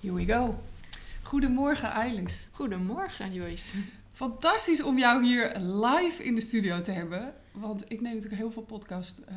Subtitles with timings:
[0.00, 0.58] Here we go.
[1.22, 2.48] Goedemorgen, Eilis.
[2.52, 3.78] Goedemorgen, Joyce.
[4.12, 7.34] Fantastisch om jou hier live in de studio te hebben.
[7.52, 9.36] Want ik neem natuurlijk heel veel podcast uh,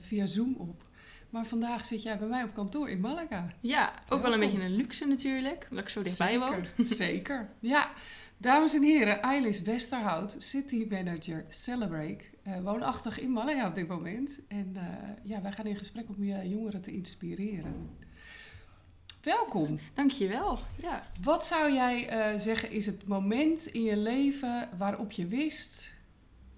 [0.00, 0.82] via Zoom op.
[1.30, 3.46] Maar vandaag zit jij bij mij op kantoor in Malaga.
[3.60, 6.64] Ja, ook wel een beetje een luxe natuurlijk, omdat ik zo dichtbij woon.
[6.84, 7.90] Zeker, ja.
[8.36, 14.40] Dames en heren, Eilis Westerhout, City Manager Celebrate, uh, woonachtig in Malaga op dit moment.
[14.48, 14.82] En uh,
[15.22, 17.88] ja, wij gaan in gesprek om je jongeren te inspireren.
[19.22, 19.78] Welkom.
[19.94, 20.58] Dankjewel.
[20.82, 21.06] Ja.
[21.22, 25.94] Wat zou jij uh, zeggen is het moment in je leven waarop je wist,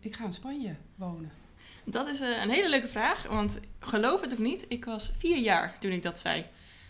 [0.00, 1.30] ik ga in Spanje wonen?
[1.84, 5.76] Dat is een hele leuke vraag, want geloof het of niet, ik was vier jaar
[5.78, 6.44] toen ik dat zei.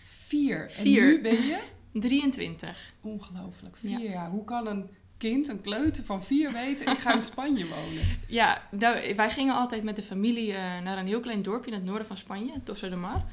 [0.05, 0.71] Vier?
[0.71, 1.03] vier.
[1.03, 1.59] En nu ben je?
[1.93, 2.93] 23.
[3.01, 4.11] Ongelooflijk, vier ja.
[4.11, 4.31] jaar.
[4.31, 8.21] Hoe kan een kind, een kleuter van vier weten, ik ga in Spanje wonen?
[8.27, 11.77] Ja, nou, wij gingen altijd met de familie uh, naar een heel klein dorpje in
[11.77, 13.25] het noorden van Spanje, Tossa de Mar.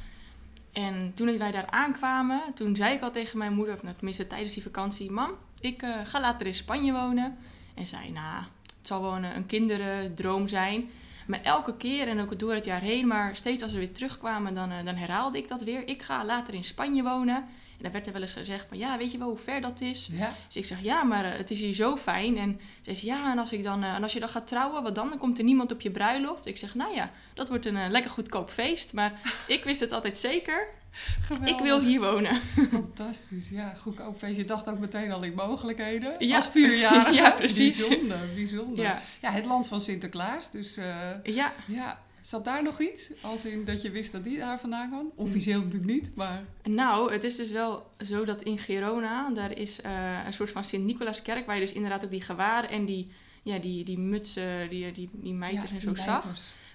[0.71, 4.27] En toen wij daar aankwamen, toen zei ik al tegen mijn moeder, of nou, tenminste
[4.27, 7.37] tijdens die vakantie, mam, ik uh, ga later in Spanje wonen.
[7.75, 8.43] En zei, nou,
[8.77, 10.89] het zal wel een, een kinderdroom zijn.
[11.27, 14.53] Maar elke keer en ook door het jaar heen, maar steeds als we weer terugkwamen,
[14.53, 15.87] dan, uh, dan herhaalde ik dat weer.
[15.87, 17.45] Ik ga later in Spanje wonen.
[17.79, 19.81] En dan werd er wel eens gezegd, maar ja, weet je wel hoe ver dat
[19.81, 20.09] is?
[20.11, 20.33] Ja.
[20.47, 22.37] Dus ik zeg, ja, maar uh, het is hier zo fijn.
[22.37, 24.83] En ze zei, ja, en als, ik dan, uh, en als je dan gaat trouwen,
[24.83, 25.09] wat dan?
[25.09, 26.45] Dan komt er niemand op je bruiloft.
[26.45, 28.93] Ik zeg, nou ja, dat wordt een uh, lekker goedkoop feest.
[28.93, 30.67] Maar ik wist het altijd zeker.
[31.21, 31.49] Geweldig.
[31.49, 32.41] Ik wil hier wonen.
[32.71, 34.37] Fantastisch, ja, goedkoop feest.
[34.37, 36.15] Je dacht ook meteen al in mogelijkheden.
[36.27, 36.35] Ja.
[36.35, 37.15] Als vierjarige.
[37.21, 37.87] ja, precies.
[37.87, 38.85] Bijzonder, bijzonder.
[38.85, 39.01] Ja.
[39.21, 40.51] ja, het land van Sinterklaas.
[40.51, 40.75] Dus
[41.23, 41.53] ja.
[41.65, 43.11] ja, Zat daar nog iets?
[43.21, 45.11] Als in dat je wist dat die daar vandaan kwam?
[45.15, 46.45] Officieel natuurlijk niet, maar...
[46.63, 50.63] Nou, het is dus wel zo dat in Girona, daar is uh, een soort van
[50.63, 51.45] Sint-Nicolaaskerk...
[51.45, 53.07] waar je dus inderdaad ook die gewaren en die,
[53.43, 56.27] ja, die, die mutsen, die, die, die mijters ja, en zo zag.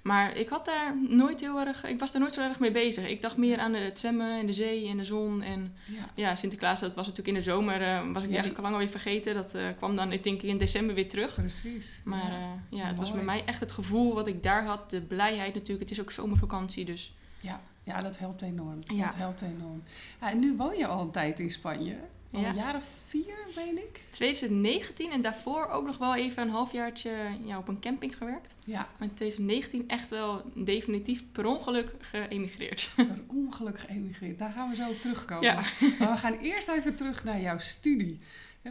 [0.05, 1.85] Maar ik had daar nooit heel erg...
[1.85, 3.09] Ik was daar nooit zo erg mee bezig.
[3.09, 5.43] Ik dacht meer aan het zwemmen en de zee en de zon.
[5.43, 6.09] En Ja.
[6.15, 7.83] ja, Sinterklaas, dat was natuurlijk in de zomer...
[7.83, 9.35] eh, was ik die Ja, eigenlijk al lang alweer vergeten.
[9.35, 11.35] Dat eh, kwam dan, ik denk in december weer terug.
[11.35, 12.01] Precies.
[12.05, 12.39] Maar ja.
[12.39, 14.91] ja, ja het was bij mij echt het gevoel wat ik daar had.
[14.91, 15.81] De blijheid natuurlijk.
[15.81, 17.15] Het is ook zomervakantie, dus...
[17.41, 18.81] Ja, ja, dat helpt enorm.
[18.87, 19.83] Dat helpt enorm.
[20.21, 21.97] Ja, en nu woon je al een tijd in Spanje.
[22.35, 22.49] Al Ja.
[22.49, 24.01] een jaar of vier, weet ik.
[24.11, 27.13] 2019 en daarvoor ook nog wel even een halfjaartje
[27.45, 28.55] ja, op een camping gewerkt.
[28.67, 32.91] Ja, Maar in 2019 echt wel definitief per ongeluk geëmigreerd.
[32.97, 34.39] per ongeluk geëmigreerd.
[34.39, 35.43] Daar gaan we zo op terugkomen.
[35.45, 35.63] Ja.
[35.99, 38.21] Maar we gaan eerst even terug naar jouw studie.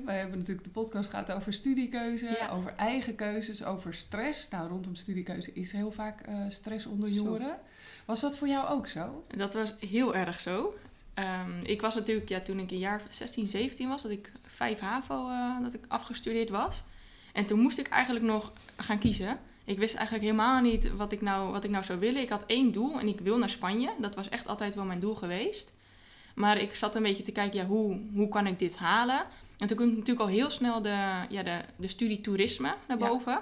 [0.05, 2.49] Wij hebben natuurlijk de podcast gehad over studiekeuze, Ja.
[2.49, 4.49] over eigen keuzes, over stress.
[4.49, 7.15] Nou, rondom studiekeuze is heel vaak eh, stress onder Zo.
[7.15, 7.59] jongeren.
[8.05, 9.23] Was dat voor jou ook zo?
[9.35, 10.73] Dat was heel erg zo.
[11.13, 14.79] Ehm, ik was natuurlijk, ja, toen ik een jaar 16, 17 was, dat ik 5
[14.79, 16.83] HAVO eh, dat ik afgestudeerd was.
[17.33, 19.39] En toen moest ik eigenlijk nog gaan kiezen.
[19.65, 22.21] Ik wist eigenlijk helemaal niet wat ik, nou, wat ik nou zou willen.
[22.21, 23.89] Ik had één doel en ik wil naar Spanje.
[23.99, 25.73] Dat was echt altijd wel mijn doel geweest.
[26.35, 29.23] Maar ik zat een beetje te kijken, ja, hoe, hoe kan ik dit halen?
[29.57, 33.07] En toen kwam natuurlijk al heel snel de, ja, de, de studie toerisme naar Ja.
[33.07, 33.39] boven.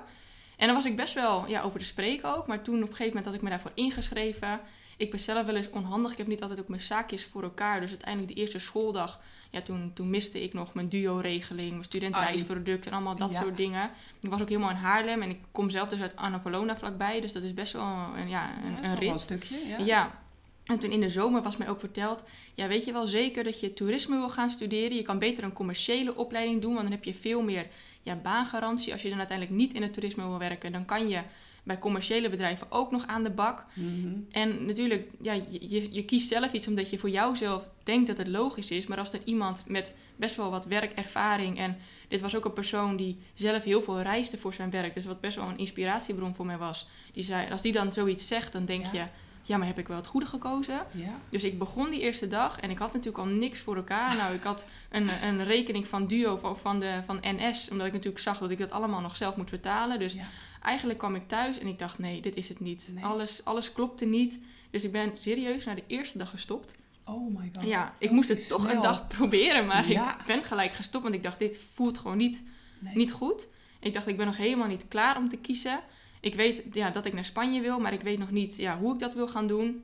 [0.57, 2.47] En daar was ik best wel ja, over te spreken ook.
[2.47, 4.59] Maar toen op een gegeven moment had ik me daarvoor ingeschreven.
[5.01, 6.11] Ik ben zelf wel eens onhandig.
[6.11, 7.79] Ik heb niet altijd ook mijn zaakjes voor elkaar.
[7.81, 12.85] Dus uiteindelijk de eerste schooldag, ja, toen, toen miste ik nog mijn duo-regeling, mijn studentenreisproduct
[12.85, 13.41] en allemaal dat Ja.
[13.41, 13.89] soort dingen.
[14.21, 17.21] Ik was ook helemaal in Haarlem en ik kom zelf dus uit Annapolona vlakbij.
[17.21, 17.83] Dus dat is best wel
[18.15, 19.19] een, ja, Ja, een, rit.
[19.19, 19.67] stukje.
[19.67, 19.77] Ja.
[19.77, 20.19] Ja.
[20.65, 22.23] En toen in de zomer was mij ook verteld,
[22.55, 24.95] ja, weet je wel zeker dat je toerisme wil gaan studeren?
[24.97, 27.67] Je kan beter een commerciële opleiding doen, want dan heb je veel meer
[28.01, 28.91] ja, baangarantie.
[28.93, 31.21] Als je dan uiteindelijk niet in het toerisme wil werken, dan kan je
[31.63, 33.65] bij commerciële bedrijven ook nog aan de bak.
[33.73, 34.13] Mhm.
[34.31, 38.17] En natuurlijk, ja, je, je, je kiest zelf iets omdat je voor jouzelf denkt dat
[38.17, 38.87] het logisch is.
[38.87, 41.77] Maar als er iemand met best wel wat werkervaring en
[42.07, 45.21] dit was ook een persoon die zelf heel veel reisde voor zijn werk, dus wat
[45.21, 46.87] best wel een inspiratiebron voor mij was.
[47.13, 48.91] Die zei, als die dan zoiets zegt, dan denk Ja.
[48.91, 49.05] je,
[49.43, 50.81] ja, maar heb ik wel het goede gekozen?
[50.91, 51.19] Ja.
[51.29, 54.15] Dus ik begon die eerste dag en ik had natuurlijk al niks voor elkaar.
[54.15, 57.93] Nou, ik had een, een rekening van Duo van, van, de, van NS, omdat ik
[57.93, 59.99] natuurlijk zag dat ik dat allemaal nog zelf moet betalen.
[59.99, 60.25] Dus Ja.
[60.61, 62.91] Eigenlijk kwam ik thuis en ik dacht, nee, dit is het niet.
[62.95, 63.03] Nee.
[63.05, 64.39] Alles, alles klopte niet.
[64.69, 66.75] Dus ik ben serieus naar de eerste dag gestopt.
[67.05, 67.63] Oh my god.
[67.67, 68.75] ja, ik moest het toch snel.
[68.75, 70.19] een dag proberen, maar Ja.
[70.19, 71.03] ik ben gelijk gestopt.
[71.03, 72.43] Want ik dacht, dit voelt gewoon niet,
[72.79, 72.95] Nee.
[72.95, 73.47] niet goed.
[73.79, 75.79] Ik dacht, ik ben nog helemaal niet klaar om te kiezen.
[76.19, 78.93] Ik weet ja, dat ik naar Spanje wil, maar ik weet nog niet ja, hoe
[78.93, 79.83] ik dat wil gaan doen.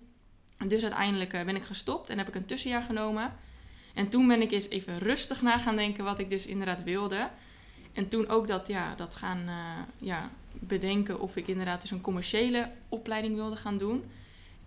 [0.67, 3.33] Dus uiteindelijk eh, ben ik gestopt en heb ik een tussenjaar genomen.
[3.93, 7.29] En toen ben ik eens even rustig na gaan denken wat ik dus inderdaad wilde.
[7.93, 12.01] En toen ook dat, ja, dat gaan eh, ja, bedenken of ik inderdaad dus een
[12.01, 14.03] commerciële opleiding wilde gaan doen.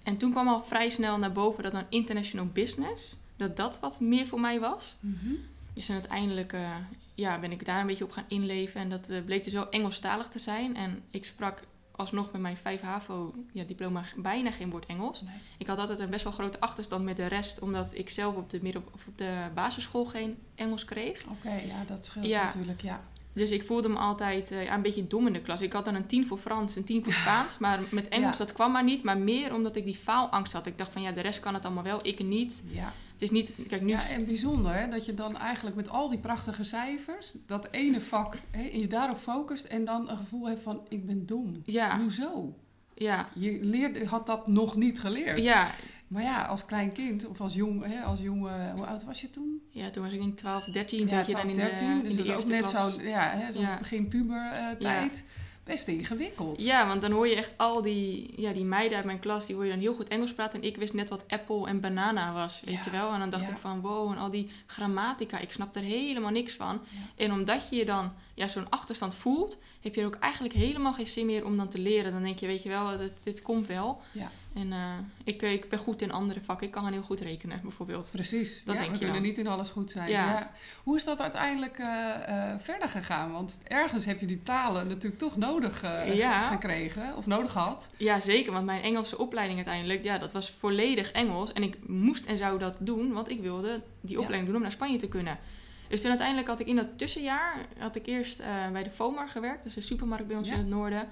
[0.03, 4.01] En toen kwam al vrij snel naar boven dat dan international business, dat dat wat
[4.01, 4.97] meer voor mij was.
[5.01, 5.35] Mhm.
[5.75, 6.77] Dus en uiteindelijk eh,
[7.15, 8.81] ja, ben ik daar een beetje op gaan inleven.
[8.81, 10.77] En dat eh, bleek dus wel Engelstalig te zijn.
[10.77, 11.63] En ik sprak
[12.01, 15.23] alsnog met mijn 5 HAVO ja, diploma bijna geen woord Engels.
[15.23, 15.35] Nee.
[15.59, 18.51] Ik had altijd een best wel grote achterstand met de rest, omdat ik zelf op
[18.51, 21.25] de, midden, of op de basisschool geen Engels kreeg.
[21.27, 22.45] Oké, ja, dat scheelt Ja.
[22.45, 23.01] natuurlijk, ja.
[23.33, 25.61] Dus ik voelde me altijd eh, een beetje dom in de klas.
[25.61, 27.59] Ik had dan een 10 voor Frans, een 10 voor Spaans.
[27.59, 28.45] Maar met Engels, Ja.
[28.45, 29.03] dat kwam maar niet.
[29.03, 30.67] Maar meer omdat ik die faalangst had.
[30.67, 32.63] Ik dacht van ja, de rest kan het allemaal wel, ik niet.
[32.69, 32.93] Ja.
[33.13, 33.89] Het is niet, kijk nu...
[33.89, 38.01] ja, en bijzonder hè, dat je dan eigenlijk met al die prachtige cijfers, dat ene
[38.01, 41.63] vak, hè, en je daarop focust en dan een gevoel hebt van, ik ben dom.
[41.65, 42.55] Ja, Hoezo?
[42.95, 45.43] ja, Je leerde, had dat nog niet geleerd.
[45.43, 45.71] ja.
[46.11, 49.31] Maar ja, als klein kind of als jong, hè, als jonge, hoe oud was je
[49.31, 49.61] toen?
[49.71, 50.99] Ja, toen was ik in 12, 13.
[50.99, 51.87] Toen Ja, had je dan 12, in 13.
[51.89, 53.79] de, in dus de dat is ook eerste net zo'n ja, hè, Ja.
[53.79, 55.27] begin puber eh, tijd.
[55.65, 56.63] Best ingewikkeld.
[56.63, 59.55] Ja, want dan hoor je echt al die, ja, die meiden uit mijn klas, die
[59.55, 60.61] hoor je dan heel goed Engels praten.
[60.61, 63.13] En ik wist net wat apple en banana was, weet Ja, je wel.
[63.13, 66.55] En dan dacht ik van, wow, en al die grammatica, ik snap er helemaal niks
[66.55, 66.81] van.
[67.17, 70.93] En omdat je je dan ja, zo'n achterstand voelt, heb je er ook eigenlijk helemaal
[70.93, 72.13] geen zin meer om dan te leren.
[72.13, 74.01] Dan denk je, weet je wel, dit, dit komt wel.
[74.13, 74.31] Ja.
[74.55, 74.93] En eh,
[75.25, 76.67] ik, ik ben goed in andere vakken.
[76.67, 78.09] Ik kan gewoon heel goed rekenen, bijvoorbeeld.
[78.13, 79.31] Precies, Dat ja, denk we je kunnen dan.
[79.31, 80.09] niet in alles goed zijn.
[80.11, 80.31] Ja.
[80.31, 80.51] Ja.
[80.85, 83.33] Hoe is dat uiteindelijk eh, eh, verder gegaan?
[83.33, 86.47] Want ergens heb je die talen natuurlijk toch nodig eh, Ja.
[86.49, 87.91] gekregen, of nodig gehad.
[87.97, 88.53] Ja, zeker.
[88.53, 91.53] Want mijn Engelse opleiding uiteindelijk, ja, dat was volledig Engels.
[91.53, 94.73] En ik moest en zou dat doen, want ik wilde die opleiding doen om naar
[94.73, 95.39] Spanje te kunnen.
[95.89, 99.29] Dus toen uiteindelijk had ik in dat tussenjaar, had ik eerst eh, bij de FOMAR
[99.29, 99.57] gewerkt.
[99.63, 101.09] Dat is een supermarkt bij ons in het noorden.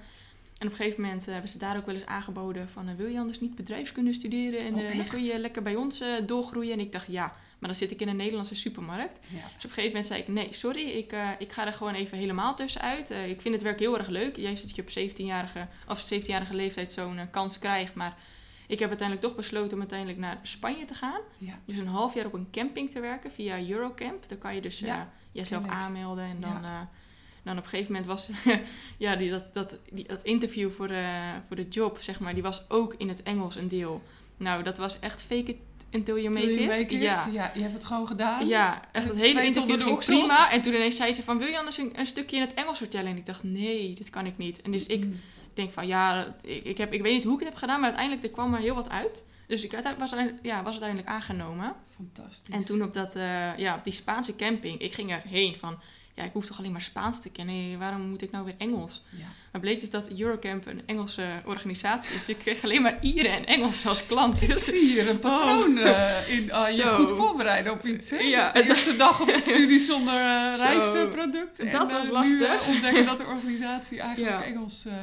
[0.59, 2.87] En op een gegeven moment eh, hebben ze daar ook wel eens aangeboden van...
[2.87, 4.59] eh, wil je anders niet bedrijfskunde studeren?
[4.59, 6.73] En Oh, eh, dan kun je lekker bij ons doorgroeien.
[6.73, 7.25] En ik dacht, ja,
[7.59, 9.19] maar dan zit ik in een Nederlandse supermarkt.
[9.27, 9.35] Ja.
[9.37, 12.17] Dus op een gegeven moment zei ik, nee, sorry, ik, ik ga er gewoon even
[12.17, 13.11] helemaal tussenuit.
[13.11, 14.35] Eh ik vind het werk heel erg leuk.
[14.35, 17.95] Juist dat je op 17-jarige, of 17-jarige leeftijd zo'n kans krijgt.
[17.95, 18.17] Maar
[18.67, 21.21] ik heb uiteindelijk toch besloten om uiteindelijk naar Spanje te gaan.
[21.37, 21.59] Ja.
[21.65, 24.23] Dus een half jaar op een camping te werken via Eurocamp.
[24.29, 26.23] Dan kan je dus Ja, jezelf aanmelden.
[26.23, 26.65] En dan,
[27.43, 27.49] Ja.
[27.51, 28.29] eh, dan op een gegeven moment was
[28.97, 32.43] ja, die, dat, dat, die, dat interview voor de, voor de job, zeg maar, die
[32.43, 34.01] was ook in het Engels een deel.
[34.37, 35.57] Nou, dat was echt fake it
[35.91, 36.67] until you make, you it.
[36.67, 37.01] make it.
[37.01, 37.27] Ja.
[37.31, 37.51] Ja.
[37.53, 38.47] je hebt het gewoon gedaan.
[38.47, 40.51] Ja, echt Het het hele interview ging prima.
[40.51, 42.77] En toen ineens zei ze van, wil je anders een, een stukje in het Engels
[42.77, 43.11] vertellen?
[43.11, 44.61] En ik dacht, nee, dit kan ik niet.
[44.61, 45.19] En dus ik Mm.
[45.53, 47.75] denk van, ja, dat- ik, ik, heb, ik weet niet hoe ik het heb gedaan,
[47.79, 49.25] maar uiteindelijk er kwam er heel wat uit.
[49.47, 51.73] Dus ik was, uiteindelijk- ja, was uiteindelijk aangenomen.
[51.95, 52.55] Fantastisch.
[52.55, 55.79] En toen op, dat, eh, ja, op die Spaanse camping, ik ging erheen van,
[56.19, 57.79] ja, ik hoef toch alleen maar Spaans te kennen.
[57.79, 59.03] Waarom moet ik nou weer Engels?
[59.09, 59.25] Ja.
[59.51, 62.25] Maar bleek dus dat Eurocamp een Engelse organisatie is.
[62.25, 64.41] Dus ik kreeg alleen maar Ieren en Engels als klant.
[64.41, 66.51] Ik Dus zie hier een patroon eh, in.
[66.51, 68.09] ah, je goed voorbereiden op iets.
[68.09, 68.17] Hè?
[68.17, 70.61] Ja, de eerste dag op de studie zonder eh, Zo.
[70.63, 71.59] reisproduct.
[71.59, 72.61] En, Dat eh, was Nu lastig.
[72.61, 74.45] eh, ontdekken dat de organisatie eigenlijk Ja.
[74.45, 74.85] Engels...
[74.85, 74.93] eh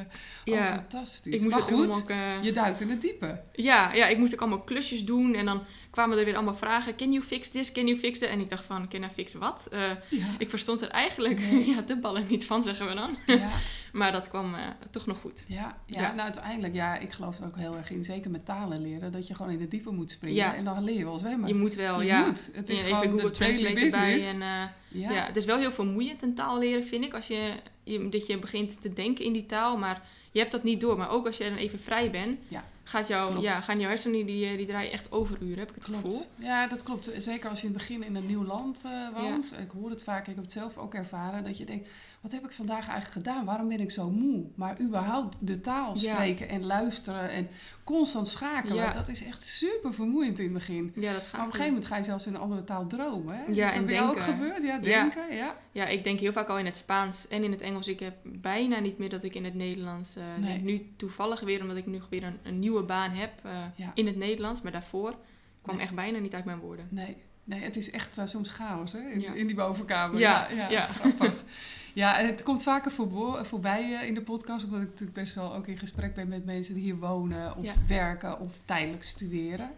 [0.44, 0.60] Ja.
[0.60, 1.34] Oh, fantastisch.
[1.34, 3.40] ik moest maar goed, ook, eh, je duikt in het diepe.
[3.52, 5.34] Ja, ja, ik moest ook allemaal klusjes doen.
[5.34, 6.96] En dan kwamen er weer allemaal vragen.
[6.96, 7.72] Can you fix this?
[7.72, 8.28] Can you fix that?
[8.28, 9.68] En ik dacht van, can I fix wat?
[9.70, 10.26] Eh, Ja.
[10.38, 11.66] ik verstond er eigenlijk Nee.
[11.74, 13.16] ja, de ballen niet van, zeggen we dan.
[13.26, 13.48] Ja,
[13.92, 14.60] Maar dat kwam eh,
[14.90, 15.44] toch nog goed.
[15.48, 16.08] ja, ja, Ja.
[16.08, 18.04] nou uiteindelijk, ja, ik geloof er ook heel erg in.
[18.04, 20.36] Zeker met talen leren, dat je gewoon in het diepe moet springen.
[20.36, 20.54] Ja.
[20.54, 21.48] En dan leer je wel zwemmen.
[21.48, 22.24] Je moet wel, Je ja.
[22.26, 22.50] moet.
[22.54, 24.34] Het is gewoon de Google daily Translate business.
[24.34, 25.26] En, eh, ja.
[25.26, 27.14] het is wel heel vermoeiend een taal leren, vind ik.
[27.14, 27.52] Als je,
[27.84, 30.02] je, dat je begint te denken in die taal, maar
[30.32, 30.96] je hebt dat niet door.
[30.96, 32.64] Maar ook als je dan even vrij bent, Ja.
[32.84, 33.40] gaat Klopt.
[33.42, 36.00] ja, gaan jouw hersenen, die, die, die draaien echt overuren, heb ik het Klopt.
[36.04, 36.22] gevoel.
[36.38, 37.10] Ja, dat klopt.
[37.18, 39.52] Zeker als je in het begin in een nieuw land eh, woont.
[39.62, 41.44] Ik hoor het vaak, ik heb het zelf ook ervaren.
[41.44, 41.88] Dat je denkt,
[42.26, 43.44] wat heb ik vandaag eigenlijk gedaan?
[43.44, 44.44] Waarom ben ik zo moe?
[44.54, 46.14] Maar überhaupt de taal Ja.
[46.14, 47.48] spreken en luisteren en
[47.84, 48.76] constant schakelen.
[48.76, 48.92] Ja.
[48.92, 50.92] Dat is echt super vermoeiend in het begin.
[50.94, 53.36] Ja, dat Maar op een gegeven moment ga je zelfs in een andere taal dromen.
[53.36, 53.42] Hè?
[53.52, 54.62] Ja, is dat bij jou ook gebeurd?
[54.62, 55.34] Ja, denken.
[55.34, 55.54] Ja.
[55.72, 57.88] Ja, ik denk heel vaak al in het Spaans en in het Engels.
[57.88, 60.16] Ik heb bijna niet meer dat ik in het Nederlands.
[60.16, 60.58] eh, Nee.
[60.62, 63.64] nu toevallig weer, omdat ik nu weer een, een nieuwe baan heb eh,
[63.94, 64.62] in het Nederlands.
[64.62, 65.14] Maar daarvoor
[65.62, 65.84] kwam Nee.
[65.84, 66.88] echt bijna niet uit mijn woorden.
[66.90, 67.16] Nee.
[67.46, 68.98] Nee, het is echt eh, soms chaos hè?
[69.10, 69.32] In, Ja.
[69.32, 70.18] in die bovenkamer.
[70.18, 71.34] Ja, Ja, grappig.
[71.94, 75.54] ja, het komt vaker voorbo- voorbij eh, in de podcast, omdat ik natuurlijk best wel
[75.54, 79.70] ook in gesprek ben met mensen die hier wonen of werken of tijdelijk studeren.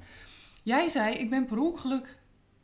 [0.62, 2.16] Jij zei, ik ben per ongeluk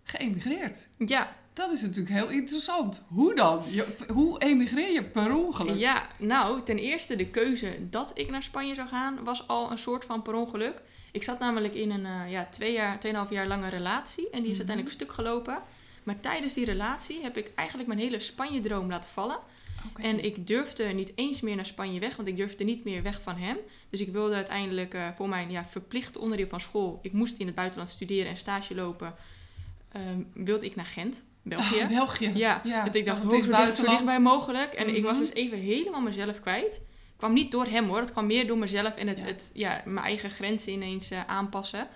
[0.03, 0.89] geëmigreerd.
[0.99, 3.03] Ja, Dat is natuurlijk heel interessant.
[3.09, 3.63] Hoe dan?
[3.71, 5.77] Je, hoe emigreer je per ongeluk?
[5.77, 9.79] ja, nou, ten eerste de keuze dat ik naar Spanje zou gaan was al een
[9.79, 10.83] soort van per ongeluk.
[11.14, 14.50] Ik zat namelijk in een eh, ja, twee jaar, tweeënhalf jaar lange relatie en die
[14.50, 14.68] is Mhm.
[14.68, 15.59] uiteindelijk stuk gelopen.
[16.02, 19.38] Maar tijdens die relatie heb ik eigenlijk mijn hele Spanje-droom laten vallen.
[19.97, 23.21] En ik durfde niet eens meer naar Spanje weg, want ik durfde niet meer weg
[23.23, 23.56] van hem.
[23.90, 27.47] Dus ik wilde uiteindelijk eh, voor mijn ja, verplicht onderdeel van school, ik moest in
[27.47, 29.14] het buitenland studeren en stage lopen,
[29.92, 31.80] ehm, wilde ik naar Gent, België.
[31.83, 32.30] Oh, België.
[32.35, 32.83] Ja, ja.
[32.83, 34.73] want ik dacht, het hoe is zo, dicht, dichtbij mogelijk.
[34.73, 35.21] En ik was Mhm.
[35.25, 36.80] dus even helemaal mezelf kwijt.
[37.16, 39.25] Kwam niet door hem hoor, het kwam meer door mezelf en het, Ja.
[39.26, 41.88] het, ja, mijn eigen grenzen ineens eh, aanpassen.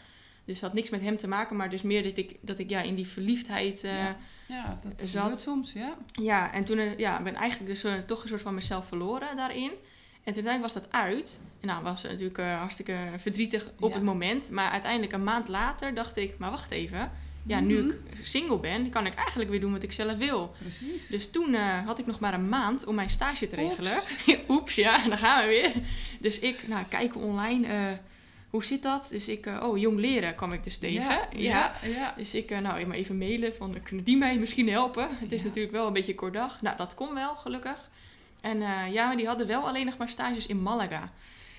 [0.45, 2.71] Dus het had niks met hem te maken, maar dus meer dat ik, dat ik
[2.71, 3.85] ja, in die verliefdheid...
[3.85, 4.17] eh, Ja.
[4.49, 5.41] Ja, dat Zat.
[5.41, 5.97] soms, ja.
[6.23, 9.71] ja, en toen eh, ja, ben eigenlijk dus toch een soort van mezelf verloren daarin.
[10.25, 11.41] En toen uiteindelijk was dat uit.
[11.61, 13.95] En nou, was het natuurlijk hartstikke verdrietig op Ja.
[13.95, 14.51] het moment.
[14.51, 17.11] Maar uiteindelijk een maand later dacht ik, maar wacht even.
[17.49, 17.89] Ja, nu Mhm.
[17.89, 20.55] ik single ben, kan ik eigenlijk weer doen wat ik zelf wil.
[20.59, 21.07] Precies.
[21.07, 23.93] Dus toen eh, had ik nog maar een maand om mijn stage te regelen.
[23.93, 24.17] Oeps.
[24.49, 25.73] Oeps, ja, daar gaan we weer.
[26.21, 27.99] Dus ik, nou, kijken online, eh,
[28.51, 29.09] hoe zit dat?
[29.11, 31.03] Dus ik, eh, oh, jong leren kwam ik dus tegen.
[31.03, 32.15] Ja, ja, ja.
[32.17, 35.09] Dus ik, nou, maar even mailen van, kunnen die mij misschien helpen?
[35.11, 36.63] Het is natuurlijk wel een beetje kort dag.
[36.63, 37.91] Nou, dat kon wel, gelukkig.
[38.41, 38.59] En
[38.93, 41.13] ja, maar die hadden wel alleen nog maar stages in Malaga.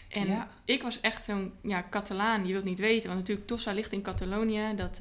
[0.09, 3.07] En ik was echt zo'n ja, Catalaan, je wilt niet weten.
[3.07, 4.73] Want natuurlijk, Tossa ligt in Catalonië.
[4.75, 4.99] Dat,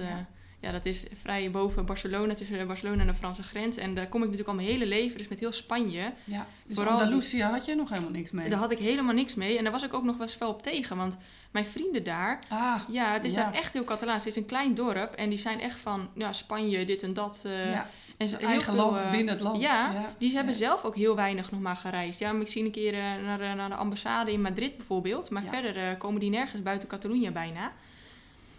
[0.60, 0.72] Ja.
[0.72, 3.76] dat is vrij boven Barcelona, tussen Barcelona en de Franse grens.
[3.76, 6.12] En daar kom ik natuurlijk al mijn hele leven, dus met heel Spanje.
[6.24, 6.46] ja.
[6.66, 8.48] Dus Vooral- Andalusia had je nog helemaal niks mee.
[8.48, 9.56] Daar had ik helemaal niks mee.
[9.58, 10.96] En daar was ik ook nog wel op tegen.
[10.96, 11.18] Want
[11.50, 13.42] mijn vrienden daar, Ah, ja, het is Ja.
[13.44, 14.24] daar echt heel Catalaans.
[14.24, 17.42] Het is een klein dorp en die zijn echt van ja, Spanje, dit en dat.
[17.46, 17.90] eh, ja.
[18.16, 19.60] en ze- eigen veel, land eh, binnen het land.
[19.60, 20.58] Ja, die hebben ja.
[20.58, 22.18] zelf ook heel weinig nog maar gereisd.
[22.18, 25.30] Ja, ik zie een keer eh, naar, de- naar de ambassade in Madrid bijvoorbeeld.
[25.30, 25.48] Maar Ja.
[25.50, 27.72] verder komen die nergens buiten Catalonië bijna.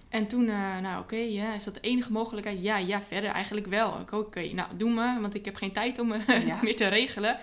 [0.09, 2.61] En toen, eh, nou oké, ja, is dat de enige mogelijkheid?
[2.63, 4.05] Ja, ja, verder eigenlijk wel.
[4.11, 6.59] Oké, nou doe maar, want ik heb geen tijd om eh, Ja.
[6.63, 7.37] meer te regelen.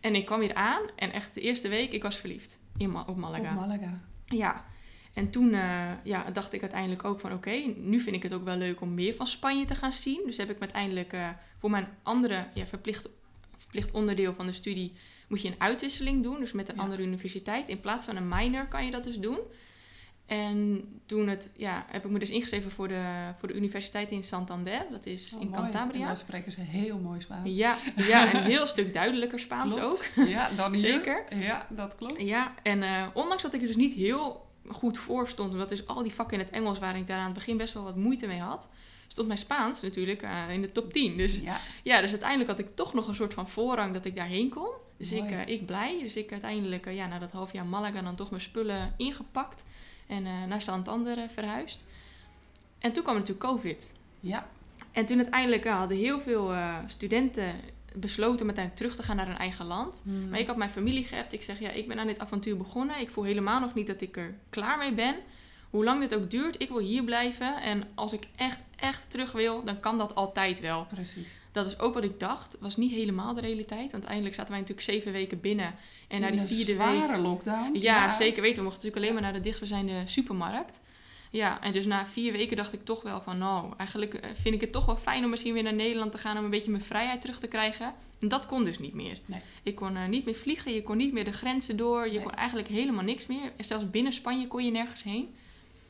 [0.00, 3.04] En ik kwam hier aan en echt de eerste week, ik was verliefd in Ma-
[3.06, 3.50] op Malaga.
[3.50, 4.00] Op Malaga.
[4.24, 4.64] Ja,
[5.14, 8.44] en toen eh, ja, dacht ik uiteindelijk ook van oké, nu vind ik het ook
[8.44, 10.22] wel leuk om meer van Spanje te gaan zien.
[10.26, 13.08] Dus heb ik me uiteindelijk eh, voor mijn andere ja, verplicht,
[13.56, 14.92] verplicht onderdeel van de studie
[15.28, 16.38] moet je een uitwisseling doen.
[16.38, 16.82] Dus met een Ja.
[16.82, 17.68] andere universiteit.
[17.68, 19.38] In plaats van een minor kan je dat dus doen.
[20.26, 24.22] En toen het, ja, heb ik me dus ingeschreven voor de, voor de universiteit in
[24.24, 24.86] Santander.
[24.90, 25.62] Dat is Oh, in mooi.
[25.62, 26.06] En Cantabria.
[26.06, 27.56] daar spreken ze heel mooi Spaans.
[27.56, 30.10] Ja, ja, een heel stuk duidelijker Spaans Klopt.
[30.18, 30.26] ook.
[30.26, 30.82] Ja, dan hier.
[30.84, 31.24] Zeker.
[31.36, 32.20] Ja, dat klopt.
[32.20, 35.86] Ja, en eh, ondanks dat ik er dus niet heel goed voor stond, omdat dus
[35.86, 37.96] al die vakken in het Engels waar ik daar aan het begin best wel wat
[37.96, 38.68] moeite mee had,
[39.08, 41.16] stond mijn Spaans natuurlijk eh, in de top 10.
[41.16, 44.14] Dus Ja, ja, dus uiteindelijk had ik toch nog een soort van voorrang dat ik
[44.14, 44.68] daarheen kon.
[44.98, 45.98] Dus ik, eh, ik blij.
[46.02, 49.64] Dus ik uiteindelijk, ja, na dat half jaar Malaga dan toch mijn spullen ingepakt
[50.06, 51.84] en eh, naar Santander eh, verhuisd.
[52.78, 53.94] En toen kwam natuurlijk COVID.
[54.20, 54.46] ja.
[54.92, 56.52] En toen uiteindelijk eh, hadden heel veel
[56.86, 57.54] studenten
[57.94, 60.00] besloten uiteindelijk terug te gaan naar hun eigen land.
[60.04, 60.28] Hmm.
[60.28, 61.32] Maar ik had mijn familie geappt.
[61.32, 63.00] Ik zeg, ja, ik ben aan dit avontuur begonnen.
[63.00, 65.16] Ik voel helemaal nog niet dat ik er klaar mee ben.
[65.70, 67.62] Hoe lang dit ook duurt, ik wil hier blijven.
[67.62, 70.86] En als ik echt, echt terug wil, dan kan dat altijd wel.
[70.94, 71.38] Precies.
[71.52, 72.56] Dat is ook wat ik dacht.
[72.60, 73.92] Was niet helemaal de realiteit.
[73.92, 75.74] Want eindelijk zaten wij natuurlijk zeven weken binnen.
[76.08, 77.20] En na die vierde zware week...
[77.20, 77.78] lockdown.
[77.80, 78.56] Ja, zeker weten.
[78.56, 80.80] We mochten natuurlijk alleen maar naar de dichtstbijzijnde supermarkt.
[81.30, 83.38] Ja, en dus na vier weken dacht ik toch wel van...
[83.38, 86.18] Nou, eigenlijk eh, vind ik het toch wel fijn om misschien weer naar Nederland te
[86.18, 86.38] gaan...
[86.38, 87.94] om een beetje mijn vrijheid terug te krijgen.
[88.20, 89.18] En dat kon dus niet meer.
[89.26, 89.40] Nee.
[89.62, 92.06] Ik kon eh, niet meer vliegen, je kon niet meer de grenzen door.
[92.06, 92.22] Je Nee.
[92.22, 93.52] kon eigenlijk helemaal niks meer.
[93.56, 95.34] En zelfs binnen Spanje kon je nergens heen.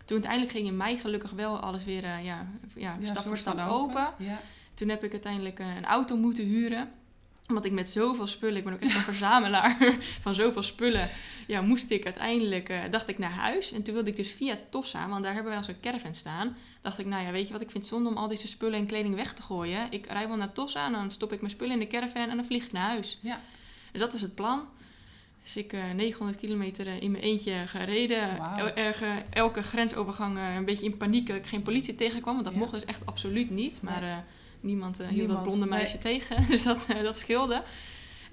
[0.07, 3.39] Toen uiteindelijk ging in mei gelukkig wel alles weer eh, ja, ja, Ja, stap voor
[3.39, 4.09] stap open.
[4.19, 4.41] Ja.
[4.75, 6.91] Toen heb ik uiteindelijk eh, een auto moeten huren.
[7.49, 11.11] Omdat ik met zoveel spullen, ik ben ook echt een verzamelaar van zoveel spullen.
[11.47, 13.73] Ja, moest ik uiteindelijk, eh, dacht ik naar huis.
[13.73, 16.57] En toen wilde ik dus via Tossa, want daar hebben wij onze caravan staan.
[16.81, 18.79] Dacht ik, nou ja, weet je wat, ik vind het zonde om al deze spullen
[18.79, 19.87] en kleding weg te gooien.
[19.91, 22.37] Ik rij wel naar Tossa en dan stop ik mijn spullen in de caravan en
[22.37, 23.19] dan vlieg ik naar huis.
[23.23, 23.41] Ja.
[23.93, 24.69] Dus dat was het plan.
[25.47, 28.39] Dus ik eh 900 kilometer eh, in mijn eentje gereden.
[28.77, 32.33] Erge- elke grensovergang eh, een beetje in paniek dat ik geen politie tegenkwam.
[32.35, 32.61] Want dat Ja.
[32.61, 33.83] mocht dus echt absoluut niet.
[33.83, 34.11] Maar Nee.
[34.11, 34.17] eh,
[34.61, 35.79] niemand eh, hield dat blonde nee.
[35.79, 36.47] meisje tegen.
[36.49, 37.55] Dus dat, eh, dat scheelde.
[37.55, 37.63] En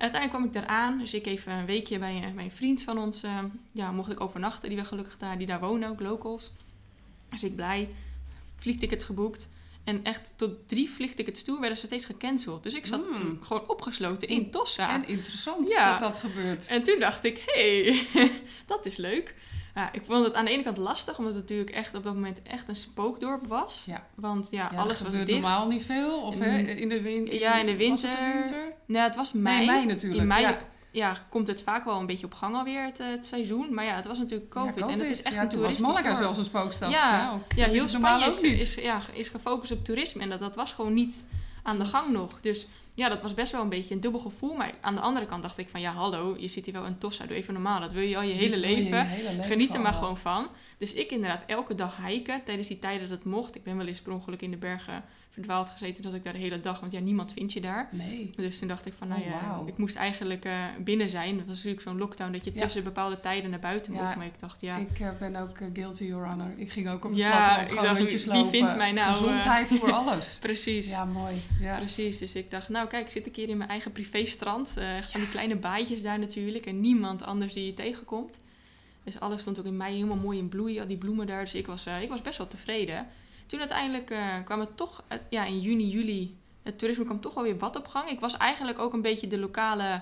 [0.10, 1.00] uiteindelijk kwam ik daar aan.
[1.00, 3.24] Dus ik even een weekje bij, eh, een vriend van ons.
[3.24, 3.40] eh,
[3.72, 4.70] ja, mocht ik overnachten.
[4.70, 6.52] Die we gelukkig daar, die daar wonen ook, locals.
[7.30, 7.90] Dus ik blij.
[8.58, 9.50] Vliegticket geboekt.
[9.84, 12.64] En echt tot drie vliegtickets toe werden ze steeds gecanceld.
[12.64, 13.40] Dus ik zat Mm.
[13.42, 14.94] gewoon opgesloten in Tossa.
[14.94, 15.92] En interessant Ja.
[15.92, 16.68] dat dat gebeurt.
[16.68, 18.32] En toen dacht ik, hé, hey,
[18.66, 19.36] dat is leuk.
[19.76, 22.14] Ja, ik vond het aan de ene kant lastig, omdat het natuurlijk echt op dat
[22.14, 23.84] moment echt een spookdorp was.
[23.86, 24.08] Ja.
[24.16, 25.28] Want ja, Ja, alles er was dicht.
[25.30, 26.22] normaal niet veel.
[26.22, 26.66] Of hè, Mm.
[26.68, 27.40] in de winter.
[27.40, 28.40] Ja, in de Was het de winter.
[28.42, 28.74] winter?
[28.86, 29.58] Nee, het was mei.
[29.58, 30.22] Nee, mei natuurlijk.
[30.22, 30.56] In mei
[30.94, 31.16] ja.
[31.30, 33.74] komt het vaak wel een beetje op gang alweer, het, eh, het seizoen.
[33.74, 34.80] Maar ja, het was natuurlijk COVID.
[34.80, 36.18] Ja, En het is echt ja, een toen was toeristisch Malaga dorp.
[36.18, 36.92] zelfs een spookstad.
[36.92, 38.62] Ja, Nou, Ja, heel Spanje ook is, niet.
[38.62, 40.22] is, ja, is gefocust op toerisme.
[40.22, 41.26] En dat, dat was gewoon niet
[41.64, 42.40] aan de gang nog.
[42.42, 44.54] Dus ja, dat was best wel een beetje een dubbel gevoel.
[44.54, 45.82] Maar aan de andere kant dacht ik van...
[45.82, 47.26] Ja, hallo, je zit hier wel in Tossa.
[47.26, 47.80] Doe even normaal.
[47.80, 48.98] Dat wil je al je hele leven.
[48.98, 50.48] je hele leven Geniet er maar gewoon van.
[50.78, 52.44] Dus ik inderdaad elke dag hiken.
[52.44, 53.56] Tijdens die tijden dat het mocht.
[53.56, 56.04] Ik ben wel eens per ongeluk in de bergen verdwaald gezeten.
[56.04, 56.80] Dat ik daar de hele dag...
[56.80, 57.90] Want ja, niemand vindt je daar.
[57.92, 58.30] Nee.
[58.36, 59.68] Dus toen dacht ik van, nou Oh, ja, wauw.
[59.68, 61.38] ik moest eigenlijk eh, binnen zijn.
[61.38, 62.62] Dat was natuurlijk zo'n lockdown dat je Ja.
[62.62, 64.02] tussen bepaalde tijden naar buiten Ja.
[64.04, 64.16] mocht.
[64.16, 66.52] Maar ik dacht, ja, Ik eh, ben ook eh, guilty, your honor.
[66.56, 69.14] Ik ging ook op het Ja, platteland ik gewoon dacht, rondjes wie- vindt mij nou?
[69.14, 70.38] Gezondheid voor alles.
[70.42, 70.90] precies.
[70.90, 71.36] Ja, mooi.
[71.60, 71.78] Ja.
[71.78, 74.78] Precies, dus ik dacht, nou kijk, zit ik hier in mijn eigen privéstrand.
[74.78, 76.66] echt van die kleine baaitjes daar natuurlijk.
[76.66, 78.40] En niemand anders die je tegenkomt.
[79.04, 81.44] Dus alles stond ook in mei helemaal mooi in bloei, al die bloemen daar.
[81.44, 83.08] Dus ik was, ik was best wel tevreden.
[83.46, 87.34] Toen uiteindelijk eh, kwam het toch, eh, ja in juni, juli, het toerisme kwam toch
[87.34, 88.10] wel weer wat op gang.
[88.10, 90.02] Ik was eigenlijk ook een beetje de lokale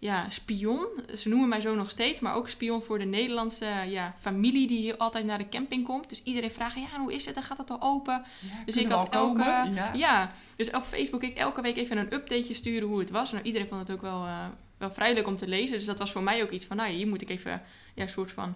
[0.00, 0.86] ja, spion.
[1.14, 4.78] Ze noemen mij zo nog steeds, maar ook spion voor de Nederlandse ja, familie die
[4.78, 6.08] hier altijd naar de camping komt.
[6.08, 8.24] Dus iedereen vraagt, ja, hoe is het en gaat het al open?
[8.40, 9.42] Ja, Dus ik had elke,
[9.74, 9.92] ja.
[9.94, 10.32] Ja.
[10.56, 13.32] dus op Facebook ik elke week even een updateje sturen hoe het was.
[13.32, 14.46] Nou, iedereen vond het ook wel, eh,
[14.78, 15.76] wel vrij leuk om te lezen.
[15.76, 17.62] Dus dat was voor mij ook iets van, nou, hier moet ik even
[17.94, 18.54] ja, een soort van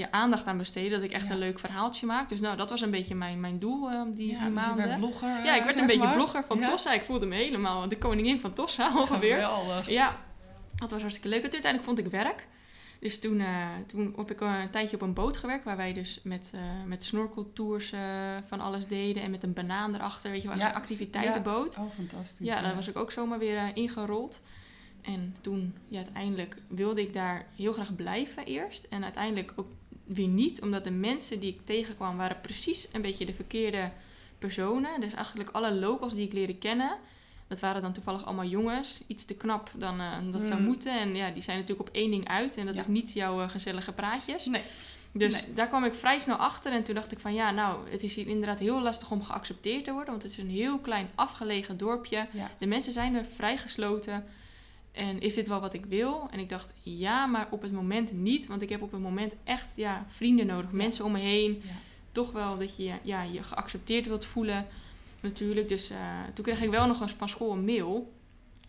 [0.00, 0.90] ja, aandacht aan besteden.
[0.90, 1.30] Dat ik echt Ja.
[1.32, 2.28] een leuk verhaaltje maak.
[2.28, 4.50] Dus nou, dat was een beetje mijn, mijn doel eh, die, Ja, die dus je
[4.50, 4.98] maanden.
[4.98, 5.28] blogger.
[5.28, 6.14] ja, ik eh, werd een beetje maar.
[6.14, 6.66] blogger van Ja.
[6.68, 6.92] Tossa.
[6.92, 9.34] Ik voelde me helemaal de koningin van Tossa ongeveer.
[9.34, 9.88] Geweldig.
[9.88, 10.16] Ja,
[10.76, 11.42] dat was hartstikke leuk.
[11.44, 12.46] En toen uiteindelijk vond ik werk.
[13.00, 16.20] Dus toen, eh, toen heb ik een tijdje op een boot gewerkt, waar wij dus
[16.22, 17.92] met, eh met snorkeltours
[18.46, 21.76] van alles deden en met een banaan erachter, weet je wel, Ja, activiteitenboot.
[21.78, 22.46] Oh, fantastisch.
[22.46, 24.40] Ja, daar was ik ook zomaar weer ingerold.
[25.02, 28.84] En toen, ja, uiteindelijk wilde ik daar heel graag blijven eerst.
[28.84, 29.66] En uiteindelijk ook
[30.14, 33.90] weer niet, omdat de mensen die ik tegenkwam waren precies een beetje de verkeerde
[34.38, 35.00] personen.
[35.00, 36.96] Dus eigenlijk alle locals die ik leerde kennen,
[37.48, 39.02] dat waren dan toevallig allemaal jongens.
[39.06, 40.66] Iets te knap dan eh, dat zou Mm.
[40.66, 41.00] moeten.
[41.00, 42.56] En ja, die zijn natuurlijk op één ding uit.
[42.56, 42.80] En dat Ja.
[42.80, 44.46] is niet jouw eh, gezellige praatjes.
[44.46, 44.62] Nee.
[45.12, 45.54] Dus Nee.
[45.54, 46.72] daar kwam ik vrij snel achter.
[46.72, 49.84] En toen dacht ik van ja, nou, het is hier inderdaad heel lastig om geaccepteerd
[49.84, 50.10] te worden.
[50.10, 52.26] Want het is een heel klein afgelegen dorpje.
[52.32, 52.50] Ja.
[52.58, 54.24] De mensen zijn er vrij gesloten.
[54.92, 56.28] En is dit wel wat ik wil?
[56.30, 58.46] En ik dacht, ja, maar op het moment niet.
[58.46, 60.70] Want ik heb op het moment echt ja, vrienden nodig.
[60.70, 60.76] Ja.
[60.76, 61.62] Mensen om me heen.
[61.64, 61.70] Ja.
[62.12, 64.66] Toch wel dat je ja, je geaccepteerd wilt voelen.
[65.22, 65.68] Natuurlijk.
[65.68, 65.98] Dus eh,
[66.34, 68.12] toen kreeg ik wel nog eens van school een mail.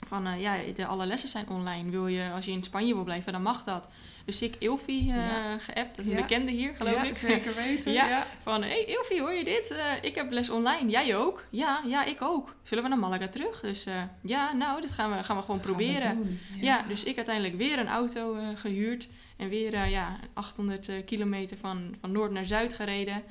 [0.08, 1.90] Van eh, ja, de, alle lessen zijn online.
[1.90, 3.88] Wil je, als je in Spanje wil blijven, dan mag dat.
[4.26, 5.58] Dus ik Ilfie Ja.
[5.58, 5.96] geappt.
[5.96, 6.22] Dat is een Ja.
[6.22, 7.16] bekende hier, geloof ja, ik.
[7.16, 7.92] zeker weten.
[8.02, 8.28] Ja.
[8.42, 9.72] Van, hé hey, Ilfie, hoor je dit?
[9.72, 10.90] Eh, ik heb les online.
[10.90, 11.46] Jij ook?
[11.50, 12.56] Ja, ja, ik ook.
[12.64, 13.60] Zullen we naar Malaga terug?
[13.60, 16.40] Dus eh, ja, nou, dat gaan we, gaan we gewoon Gaan proberen.
[16.60, 16.82] Ja.
[16.88, 19.08] dus ik uiteindelijk weer een auto eh, gehuurd.
[19.38, 23.24] En weer ja, 800 eh, kilometer van, van noord naar zuid gereden.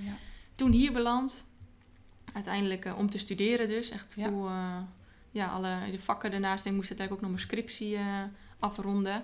[0.54, 1.48] Toen hier beland.
[2.34, 3.90] Uiteindelijk om te studeren dus.
[3.90, 4.76] Echt eh,
[5.30, 6.64] ja, alle de vakken ernaast.
[6.64, 7.98] En ik moest uiteindelijk ook nog mijn scriptie
[8.58, 9.22] afronden.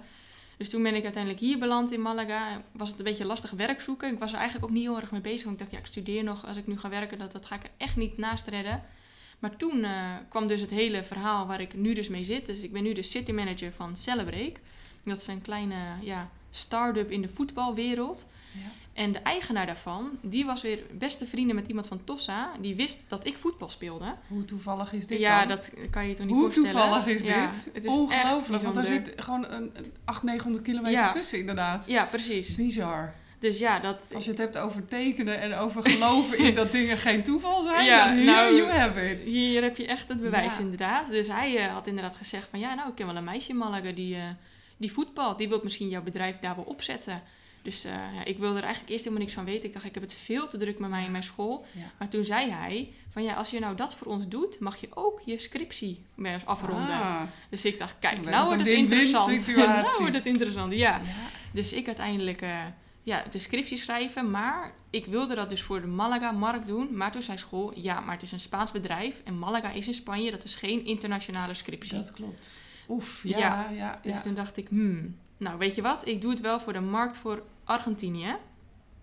[0.56, 2.62] Dus toen ben ik uiteindelijk hier beland in Malaga.
[2.72, 4.12] Was het een beetje lastig werk zoeken.
[4.12, 5.44] Ik was er eigenlijk ook niet heel erg mee bezig.
[5.44, 6.46] Want ik dacht, ja, ik studeer nog.
[6.46, 8.82] Als ik nu ga werken, dat, dat ga ik er echt niet naast redden.
[9.38, 12.46] Maar toen eh, kwam dus het hele verhaal waar ik nu dus mee zit.
[12.46, 14.60] Dus ik ben nu de city manager van Celebrate.
[15.04, 18.26] Dat is een kleine ja, start-up in de voetbalwereld.
[18.52, 18.60] Ja.
[18.92, 22.50] En de eigenaar daarvan, die was weer beste vrienden met iemand van Tossa.
[22.60, 24.14] Die wist dat ik voetbal speelde.
[24.28, 25.48] Hoe toevallig is dit ja, dan?
[25.48, 26.70] dat kan je je toch niet Hoe voorstellen.
[26.70, 27.70] toevallig is Ja, dit?
[27.72, 28.84] Het is Ongelooflijk, echt want er bijzonder.
[28.84, 31.10] zit gewoon een, een 800, 900 kilometer Ja.
[31.10, 31.86] tussen inderdaad.
[31.86, 32.54] Ja, precies.
[32.54, 33.14] Bizar.
[33.38, 34.10] Dus ja, dat...
[34.14, 37.84] Als je het hebt over tekenen en over geloven in dat dingen geen toeval zijn,
[37.84, 39.24] Ja, dan here nou, you have it.
[39.24, 41.08] Hier heb je echt het bewijs inderdaad.
[41.10, 42.58] Dus hij eh, had inderdaad gezegd van...
[42.58, 44.22] Ja, nou, ik ken wel een meisje in Malaga die, eh
[44.76, 45.38] die voetbalt.
[45.38, 47.22] Die wil misschien jouw bedrijf daar wel opzetten.
[47.66, 49.64] Dus eh, ja, ik wilde er eigenlijk eerst helemaal niks van weten.
[49.64, 51.66] Ik dacht, ik heb het veel te druk met mij in mijn school.
[51.72, 51.92] Ja.
[51.98, 53.22] Maar toen zei hij van...
[53.22, 54.60] Ja, als je nou dat voor ons doet...
[54.60, 56.94] mag je ook je scriptie met ons afronden.
[56.94, 59.56] Ah, Dus ik dacht, kijk, nou wordt het interessant.
[59.56, 60.78] nou wordt het interessant, ja.
[60.78, 61.02] ja.
[61.52, 62.64] Dus ik uiteindelijk eh,
[63.02, 64.30] ja, de scriptie schrijven.
[64.30, 66.96] Maar ik wilde dat dus voor de Malaga-markt doen.
[66.96, 69.20] Maar toen zei school, ja, maar het is een Spaans bedrijf.
[69.24, 71.96] En Malaga is in Spanje, dat is geen internationale scriptie.
[71.96, 72.62] Dat klopt.
[72.88, 73.98] Oef, ja, Ja.
[74.02, 76.06] Dus toen dacht ik, hmm, nou weet je wat?
[76.06, 78.36] Ik doe het wel voor de markt voor Argentinië.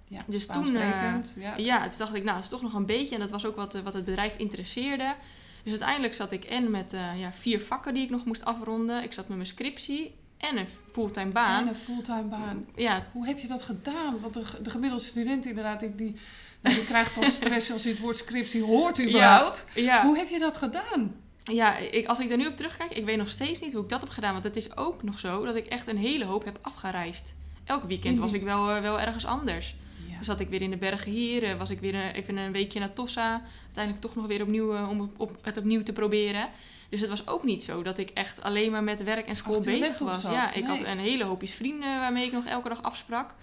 [0.08, 1.58] ja dus toen, sprekend, ja.
[1.58, 3.15] Ja, toen dacht ik, nou, dat is toch nog een beetje.
[3.15, 5.15] En dat was ook wat, eh, wat het bedrijf interesseerde.
[5.63, 9.04] Dus uiteindelijk zat ik en met eh, ja, vier vakken die ik nog moest afronden.
[9.04, 11.62] Ik zat met mijn scriptie en een fulltime baan.
[11.62, 12.65] En een fulltime baan.
[12.76, 14.19] Ja, Hoe heb je dat gedaan?
[14.22, 16.15] Want de, de gemiddelde student inderdaad, die, die,
[16.62, 19.67] nou, die krijgt al stress als hij het woord scriptie hoort überhaupt.
[19.74, 20.04] ja.
[20.04, 21.15] Hoe heb je dat gedaan?
[21.43, 23.89] Ja, ik, als ik daar nu op terugkijk, ik weet nog steeds niet hoe ik
[23.89, 24.32] dat heb gedaan.
[24.32, 27.36] Want het is ook nog zo dat ik echt een hele hoop heb afgereisd.
[27.63, 29.75] Elk weekend was die- ik wel, eh, wel ergens anders.
[30.10, 30.23] Ja.
[30.23, 32.79] Zat ik weer in de bergen hier, eh, was ik weer eh, even een weekje
[32.79, 33.41] naar Tossa.
[33.63, 36.49] Uiteindelijk toch nog weer opnieuw om op, het opnieuw te proberen.
[36.89, 39.62] Dus het was ook niet zo dat ik echt alleen maar met werk en school
[39.62, 40.21] bezig was.
[40.21, 40.77] zat, Ja, ik nee.
[40.77, 43.36] had een hele hoopjes vrienden waarmee ik nog elke dag afsprak.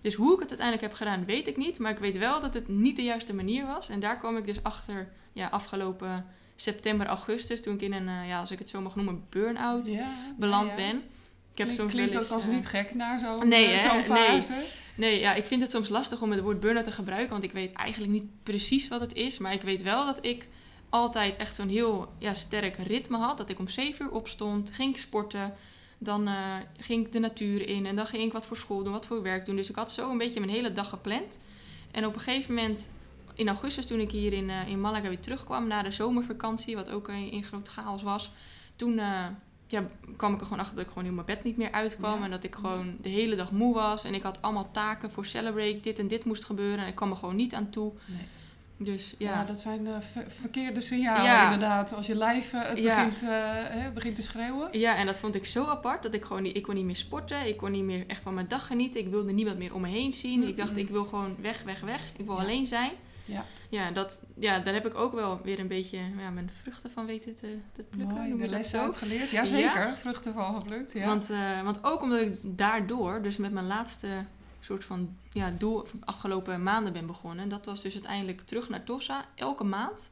[0.00, 1.78] Dus hoe ik het uiteindelijk heb gedaan, weet ik niet.
[1.78, 3.88] Maar ik weet wel dat het niet de juiste manier was.
[3.88, 7.62] En daar kwam ik dus achter ja, afgelopen september, augustus.
[7.62, 10.68] Toen ik in een, eh, ja, als ik het zo mag noemen, burn-out Ja, beland
[10.68, 10.74] ja.
[10.74, 10.96] ben.
[11.52, 14.02] Ik heb Klink- soms klinkt ook als eh, niet gek naar zo'n Nee, eh, Nee.
[14.04, 14.52] fase.
[14.96, 17.52] Nee, ja, ik vind het soms lastig om het woord burn-out te gebruiken, want ik
[17.52, 19.38] weet eigenlijk niet precies wat het is.
[19.38, 20.46] Maar ik weet wel dat ik
[20.88, 23.38] altijd echt zo'n heel ja, sterk ritme had.
[23.38, 25.54] Dat ik om 7 uur opstond, ging ik sporten,
[25.98, 28.92] dan eh, ging ik de natuur in en dan ging ik wat voor school doen,
[28.92, 29.56] wat voor werk doen.
[29.56, 31.38] Dus ik had zo een beetje mijn hele dag gepland.
[31.90, 32.92] En op een gegeven moment,
[33.34, 36.90] in augustus, toen ik hier in, eh, in Malaga weer terugkwam na de zomervakantie, wat
[36.90, 38.32] ook in, in groot chaos was,
[38.76, 39.26] toen eh,
[39.66, 39.84] ja,
[40.16, 42.18] kwam ik er gewoon achter dat ik gewoon in mijn bed niet meer uitkwam.
[42.18, 42.24] Ja.
[42.24, 44.04] En dat ik gewoon de hele dag moe was.
[44.04, 46.78] En ik had allemaal taken voor Celebrate, dit en dit moest gebeuren.
[46.78, 47.92] En ik kwam er gewoon niet aan toe.
[48.06, 48.18] Nee.
[48.76, 51.44] Dus Ja, ja, dat zijn eh, ver- verkeerde signalen Ja.
[51.44, 51.94] inderdaad.
[51.94, 52.96] Als je lijf eh, het Ja.
[52.96, 53.28] begint, eh,
[53.68, 54.78] hè, begint te schreeuwen.
[54.78, 56.96] ja, en dat vond ik zo apart dat ik gewoon niet, ik kon niet meer
[56.96, 57.46] sporten.
[57.48, 59.00] Ik kon niet meer echt van mijn dag genieten.
[59.00, 60.48] Ik wilde niemand meer om me heen zien.
[60.48, 62.12] Ik dacht, ik wil gewoon weg, weg, weg.
[62.16, 62.90] Ik wil alleen zijn.
[63.24, 63.44] Ja.
[63.68, 67.06] Ja, dat, ja, daar heb ik ook wel weer een beetje ja, mijn vruchten van
[67.06, 68.16] weten te, te plukken.
[68.16, 68.84] Mooi, noem de je dat les zo?
[68.84, 69.30] uitgeleerd.
[69.30, 70.92] Jazeker, vruchten van geplukt.
[70.92, 71.06] Ja.
[71.06, 74.24] Want, eh, want ook omdat ik daardoor, dus met mijn laatste
[74.60, 77.48] soort van ja, doel afgelopen maanden ben begonnen.
[77.48, 80.11] Dat was dus uiteindelijk terug naar Tossa, elke maand.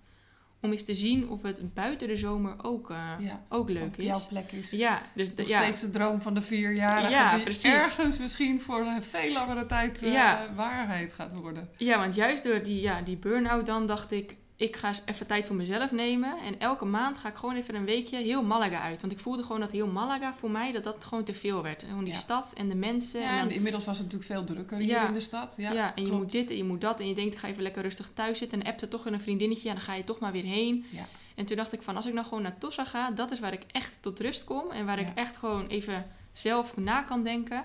[0.62, 3.96] Om eens te zien of het buiten de zomer ook, eh, ja, ook leuk op
[3.98, 4.04] is.
[4.04, 4.70] jouw plek is.
[4.70, 7.72] Ja, dus de- Nog ja, steeds de droom van de vierjarige Ja, die precies.
[7.72, 11.68] ergens misschien voor een veel langere tijd eh, waarheid gaat worden.
[11.76, 15.26] ja, want juist door die, ja, die burn-out dan dacht ik, ik ga eens even
[15.26, 16.38] tijd voor mezelf nemen.
[16.44, 19.00] En elke maand ga ik gewoon even een weekje heel Malaga uit.
[19.00, 21.82] Want ik voelde gewoon dat heel Malaga voor mij, dat dat gewoon te veel werd.
[21.88, 22.18] Gewoon die Ja.
[22.18, 23.20] stad en de mensen.
[23.20, 25.54] Ja, en dan- en inmiddels was het natuurlijk veel drukker hier in de stad.
[25.56, 27.00] Ja, Ja, en je moet dit en je moet dat.
[27.00, 28.60] En je denkt, ik ga even lekker rustig thuis zitten.
[28.62, 29.68] En appt er toch een vriendinnetje.
[29.68, 30.84] En dan ga je toch maar weer heen.
[30.90, 31.06] Ja.
[31.34, 33.52] En toen dacht ik van, als ik nou gewoon naar Tossa ga, dat is waar
[33.52, 34.70] ik echt tot rust kom.
[34.70, 37.64] En waar ik echt gewoon even zelf na kan denken.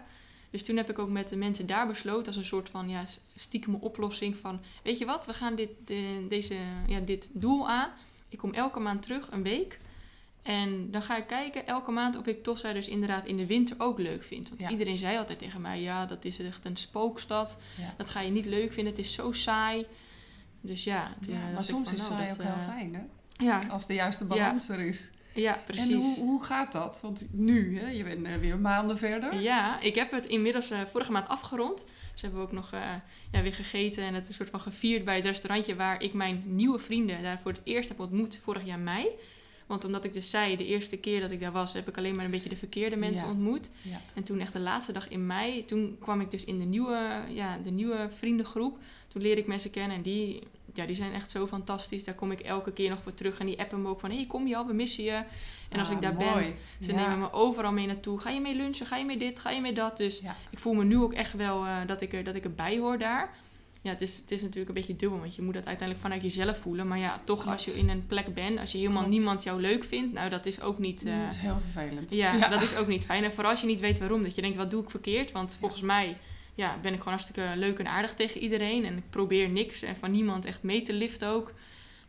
[0.56, 3.06] Dus toen heb ik ook met de mensen daar besloten als een soort van ja,
[3.36, 4.60] stiekeme oplossing van...
[4.84, 6.56] Weet je wat, we gaan dit, de- deze,
[6.88, 7.90] ja, dit doel aan.
[8.30, 9.80] Ik kom elke maand terug, een week.
[10.42, 13.76] En dan ga ik kijken elke maand of ik Tossa dus inderdaad in de winter
[13.80, 14.50] ook leuk vind.
[14.50, 14.70] Want Ja.
[14.70, 17.60] iedereen zei altijd tegen mij, ja, dat is echt een spookstad.
[17.78, 17.94] Ja.
[17.98, 19.86] Dat ga je niet leuk vinden, het is zo saai.
[20.62, 22.68] Dus ja, toen Ja, eh, maar soms van, is nou, saai dat, ook heel eh,
[22.76, 23.02] fijn, hè?
[23.46, 25.10] Ja, Als de juiste balans er is.
[25.36, 25.92] Ja, precies.
[25.92, 27.00] En hoe, hoe gaat dat?
[27.02, 29.42] Want nu, hè, je bent eh, weer maanden verder.
[29.42, 31.86] Ja, ik heb het inmiddels eh, vorige maand afgerond.
[32.12, 32.82] Dus hebben we ook nog eh,
[33.32, 36.14] ja, weer gegeten en het is een soort van gevierd bij het restaurantje waar ik
[36.14, 39.08] mijn nieuwe vrienden daar voor het eerst heb ontmoet vorig jaar mei.
[39.66, 42.16] Want omdat ik dus zei, de eerste keer dat ik daar was, heb ik alleen
[42.16, 43.32] maar een beetje de verkeerde mensen Ja.
[43.32, 43.70] ontmoet.
[43.82, 44.02] Ja.
[44.14, 47.22] En toen echt de laatste dag in mei, toen kwam ik dus in de nieuwe,
[47.30, 48.78] ja, de nieuwe vriendengroep.
[49.08, 50.44] Toen leerde ik mensen kennen en die,
[50.76, 52.04] ja, die zijn echt zo fantastisch.
[52.04, 54.16] Daar kom ik elke keer nog voor terug en die appen me ook van, hé,
[54.16, 55.24] hey, kom je al, we missen je.
[55.70, 56.34] En als Ah, ik daar mooi.
[56.44, 56.98] ben, ze Ja.
[57.02, 58.20] nemen me overal mee naartoe.
[58.20, 58.86] Ga je mee lunchen?
[58.86, 59.40] Ga je mee dit?
[59.40, 59.98] Ga je mee dat?
[59.98, 60.36] Dus Ja.
[60.50, 62.98] ik voel me nu ook echt wel eh, dat, ik er, dat ik erbij hoor
[62.98, 63.30] daar.
[63.82, 66.22] Ja, het is, het is natuurlijk een beetje dubbel, want je moet dat uiteindelijk vanuit
[66.24, 66.88] jezelf voelen.
[66.88, 67.54] Maar ja, toch Klopt.
[67.54, 69.18] als je in een plek bent, als je helemaal Klopt.
[69.18, 71.06] niemand jou leuk vindt, nou dat is ook niet...
[71.06, 72.12] eh, dat is heel vervelend.
[72.12, 73.24] ja, dat is ook niet fijn.
[73.24, 75.32] En vooral als je niet weet waarom, dat je denkt, wat doe ik verkeerd?
[75.32, 76.18] Want volgens mij
[76.56, 78.86] ja, ben ik gewoon hartstikke leuk en aardig tegen iedereen.
[78.86, 81.54] En ik probeer niks en van niemand echt mee te liften ook.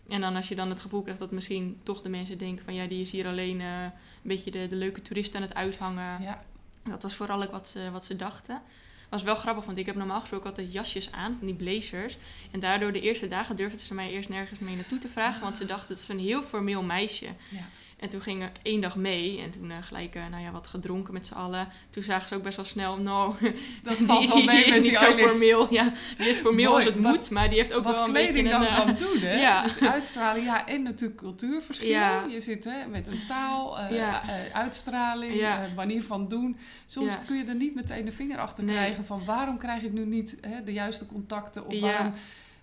[0.09, 2.75] En dan als je dan het gevoel krijgt dat misschien toch de mensen denken van...
[2.75, 6.23] ja, die is hier alleen eh, een beetje de, de leuke toerist aan het uithangen.
[6.23, 6.45] Ja.
[6.85, 8.63] Dat was vooral ook wat ze, wat ze dachten.
[9.09, 12.17] was wel grappig, want ik heb normaal gesproken altijd jasjes aan, van die blazers.
[12.51, 15.57] En daardoor de eerste dagen durfden ze mij eerst nergens mee naartoe te vragen, want
[15.57, 17.27] ze dachten het is een heel formeel meisje.
[17.27, 17.69] Ja.
[17.97, 20.67] En toen ging ik één dag mee en toen eh, gelijk eh, nou ja, wat
[20.67, 21.69] gedronken met z'n allen.
[21.91, 23.35] Toen zagen ze ook best wel snel, nou,
[23.83, 25.67] Dat die, valt wel mee die is met niet die zo formeel.
[25.75, 26.85] Ja, die is formeel Mooi.
[26.85, 28.61] als het Wat- moet, maar die heeft ook Wat wel een beetje kleding een...
[28.61, 29.41] dan eh, kan doen, hè?
[29.41, 29.63] ja.
[29.63, 31.89] Dus uitstraling, ja, en natuurlijk cultuurverschil.
[31.89, 32.25] Ja.
[32.31, 34.23] Je zit hè, met een taal, Ja.
[34.53, 35.43] uitstraling,
[35.75, 36.57] manier van doen.
[36.87, 38.75] Soms kun je er niet meteen de vinger achter Nee.
[38.75, 42.15] krijgen van waarom krijg ik nu niet hè, de juiste contacten of waarom...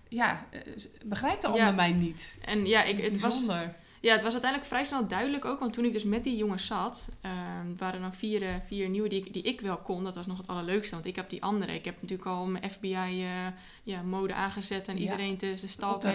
[0.08, 0.46] Ja,
[1.04, 2.38] begrijpt de ander mij niet?
[2.44, 3.46] En ja, ik, het was.
[4.04, 5.58] Ja, het was uiteindelijk vrij snel duidelijk ook.
[5.58, 8.88] Want toen ik dus met die jongens zat, ehm, waren er dan vier, eh, vier
[8.88, 10.04] nieuwe die ik, die ik wel kon.
[10.04, 10.94] Dat was nog het allerleukste.
[10.94, 11.74] Want ik heb die andere.
[11.74, 13.28] Ik heb natuurlijk al mijn FBI eh,
[13.82, 14.88] ja, mode aangezet.
[14.88, 15.00] En Ja.
[15.02, 16.12] iedereen te, te stalken.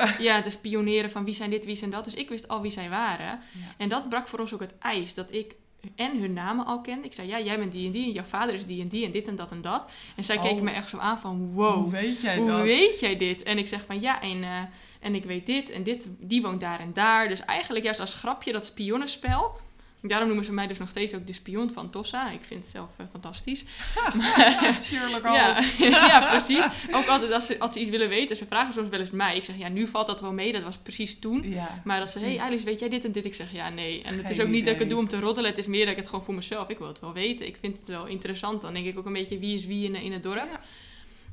[0.00, 0.18] eh.
[0.20, 2.04] ja, te spioneren van wie zijn dit, wie zijn dat.
[2.04, 3.26] Dus ik wist al wie zij waren.
[3.26, 3.40] Ja.
[3.76, 5.14] En dat brak voor ons ook het ijs.
[5.14, 5.54] Dat ik
[5.96, 7.06] en hun namen al kende.
[7.06, 8.04] Ik zei, ja, jij bent die en die.
[8.06, 9.04] En jouw vader is die en die.
[9.04, 9.90] En dit en dat en dat.
[10.16, 10.42] En zij Oh.
[10.42, 11.74] keken me echt zo aan van, wow.
[11.74, 12.62] Hoe weet jij Hoe dat?
[12.62, 13.42] weet jij dit?
[13.42, 14.68] En ik zeg van ja, en,
[15.04, 17.28] en ik weet dit en dit, die woont daar en daar.
[17.28, 19.56] Dus eigenlijk juist als grapje dat spionnenspel.
[20.00, 22.30] Daarom noemen ze mij dus nog steeds ook de spion van Tossa.
[22.30, 23.64] Ik vind het zelf eh, fantastisch.
[24.86, 25.76] Sherlock Ja, Holmes.
[26.10, 26.64] ja, precies.
[26.90, 29.36] Ook altijd als ze, als ze iets willen weten, ze vragen soms wel eens mij.
[29.36, 31.50] Ik zeg ja, nu valt dat wel mee, dat was precies toen.
[31.50, 32.38] Ja, Maar als ze, hey.
[32.38, 33.24] Alice, weet jij dit en dit?
[33.24, 34.02] Ik zeg ja, nee.
[34.02, 35.50] En het is ook niet dat ik het doe om te roddelen.
[35.50, 37.46] Het is meer dat ik het gewoon voor mezelf, ik wil het wel weten.
[37.46, 38.62] Ik vind het wel interessant.
[38.62, 40.48] Dan denk ik ook een beetje wie is wie in, in het dorp.
[40.50, 40.60] Ja.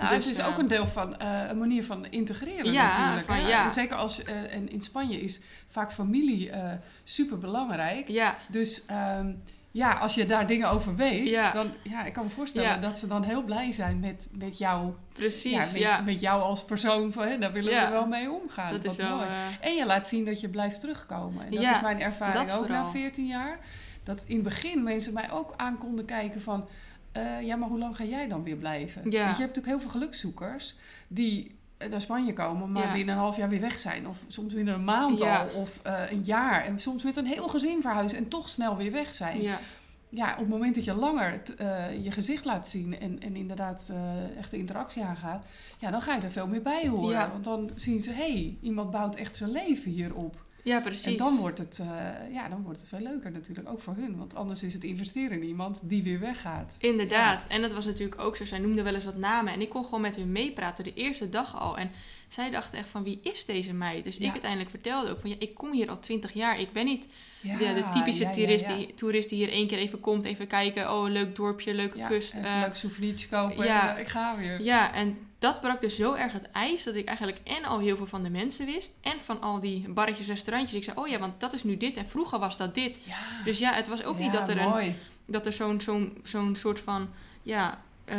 [0.01, 3.27] Nou, Dus, het is ook een deel van eh, een manier van integreren Ja, natuurlijk.
[3.27, 3.69] van ja.
[3.69, 6.71] Zeker als eh, en in Spanje is vaak familie eh
[7.03, 8.07] super belangrijk.
[8.07, 9.31] Ja, Dus ehm,
[9.71, 11.51] ja, als je daar dingen over weet, Ja.
[11.51, 12.77] dan ja, ik kan me voorstellen Ja.
[12.77, 14.93] dat ze dan heel blij zijn met, met jou.
[15.13, 15.51] precies.
[15.73, 17.11] ja, Ja, met, met jou als persoon.
[17.11, 18.71] Van, hè, daar willen we wel mee omgaan.
[18.71, 19.15] dat is wel...
[19.15, 19.27] mooi.
[19.61, 21.45] En je laat zien dat je blijft terugkomen.
[21.45, 22.91] En dat is mijn ervaring dat ook na vooral.
[22.91, 23.59] 14 jaar.
[24.03, 26.67] Dat in het begin mensen mij ook aan konden kijken van...
[27.11, 29.01] eh, ja, maar hoe lang ga jij dan weer blijven?
[29.11, 29.23] Ja.
[29.25, 30.75] Want je hebt natuurlijk heel veel gelukzoekers
[31.07, 32.71] die eh, naar Spanje komen...
[32.71, 32.93] maar Ja.
[32.93, 34.07] binnen een half jaar weer weg zijn.
[34.07, 35.41] Of soms binnen een maand Ja.
[35.41, 35.49] al.
[35.61, 36.63] Of eh, een jaar.
[36.65, 39.41] En soms met een heel gezin verhuizen en toch snel weer weg zijn.
[39.41, 39.59] ja,
[40.09, 41.53] ja, op het moment dat je langer t-
[42.03, 43.91] je gezicht laat zien en, en inderdaad
[44.37, 45.47] echt de interactie aangaat,
[45.77, 47.31] ja, dan ga je er veel meer bij horen.
[47.31, 50.45] Want dan zien ze, hé, hey, iemand bouwt echt zijn leven hierop.
[50.63, 51.05] Ja, precies.
[51.05, 51.87] En dan wordt, het, eh,
[52.33, 54.17] ja, dan wordt het veel leuker natuurlijk, ook voor hun.
[54.17, 56.75] Want anders is het investeren in iemand die weer weggaat.
[56.79, 57.45] Inderdaad.
[57.47, 58.45] En dat was natuurlijk ook zo.
[58.45, 59.53] Zij noemde wel eens wat namen.
[59.53, 61.77] En ik kon gewoon met hun meepraten de eerste dag al.
[61.77, 61.91] En
[62.27, 64.03] zij dachten echt van wie is deze meid?
[64.03, 64.25] Dus Ja.
[64.25, 66.59] ik uiteindelijk vertelde ook van ja, ik kom hier al twintig jaar.
[66.59, 67.07] Ik ben niet
[67.41, 68.75] Ja, de, de typische ja, toerist, ja.
[68.75, 70.93] Die, toerist die hier één keer even komt, even kijken.
[70.93, 72.33] Oh, leuk dorpje, leuke kust.
[72.33, 73.95] Even een leuk souvenirtje kopen ja.
[73.95, 74.61] en ik ga weer.
[74.61, 77.97] ja, en dat brak dus zo erg het ijs dat ik eigenlijk en al heel
[77.97, 78.93] veel van de mensen wist.
[79.01, 80.77] En van al die barretjes, restaurantjes.
[80.77, 83.01] Ik zei, oh ja, want dat is nu dit en vroeger was dat dit.
[83.45, 86.79] Dus ja, het was ook niet dat er, een, dat er zo'n zo'n zo'n soort
[86.79, 87.09] van,
[87.43, 88.17] ja, eh,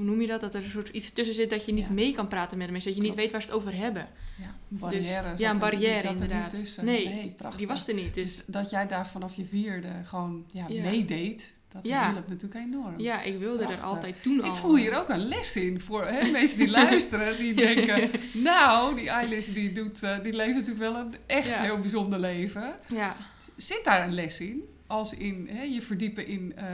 [0.00, 0.40] hoe noem je dat?
[0.40, 1.92] Dat er een soort iets tussen zit dat je niet Ja.
[1.92, 2.90] mee kan praten met de mensen.
[2.92, 4.08] Dat je niet weet waar ze het over hebben.
[4.38, 5.30] Ja, een barrière.
[5.30, 6.54] dus, ja, een barrière er inderdaad.
[6.82, 7.34] Nee.
[7.56, 8.14] Die was er niet.
[8.14, 10.82] Dus Dus dat jij daar vanaf je vierde gewoon ja, Ja.
[10.82, 12.12] meedeed, dat Ja.
[12.12, 13.00] hielp natuurlijk enorm.
[13.00, 13.78] ja, ik wilde Prachtig.
[13.80, 14.48] er altijd toen al.
[14.50, 17.38] Ik voel hier ook een les in voor hè, mensen die luisteren.
[17.38, 21.62] Die denken, nou, die Eilish die, doet, eh, die leeft natuurlijk wel een echt Ja.
[21.62, 22.72] heel bijzonder leven.
[22.88, 23.16] Ja.
[23.56, 24.62] Zit daar een les in?
[24.86, 26.52] Als in hè, je verdiepen in...
[26.56, 26.64] eh,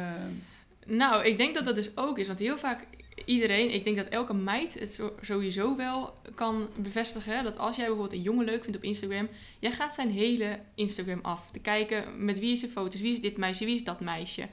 [0.87, 2.27] Nou, ik denk dat dat dus ook is.
[2.27, 2.87] Want heel vaak
[3.25, 7.45] iedereen, ik denk dat elke meid het sowieso wel kan bevestigen.
[7.45, 11.19] Dat als jij bijvoorbeeld een jongen leuk vindt op Instagram, jij gaat zijn hele Instagram
[11.23, 11.51] af.
[11.51, 14.49] Te kijken met wie is de foto's, wie is dit meisje, wie is dat meisje.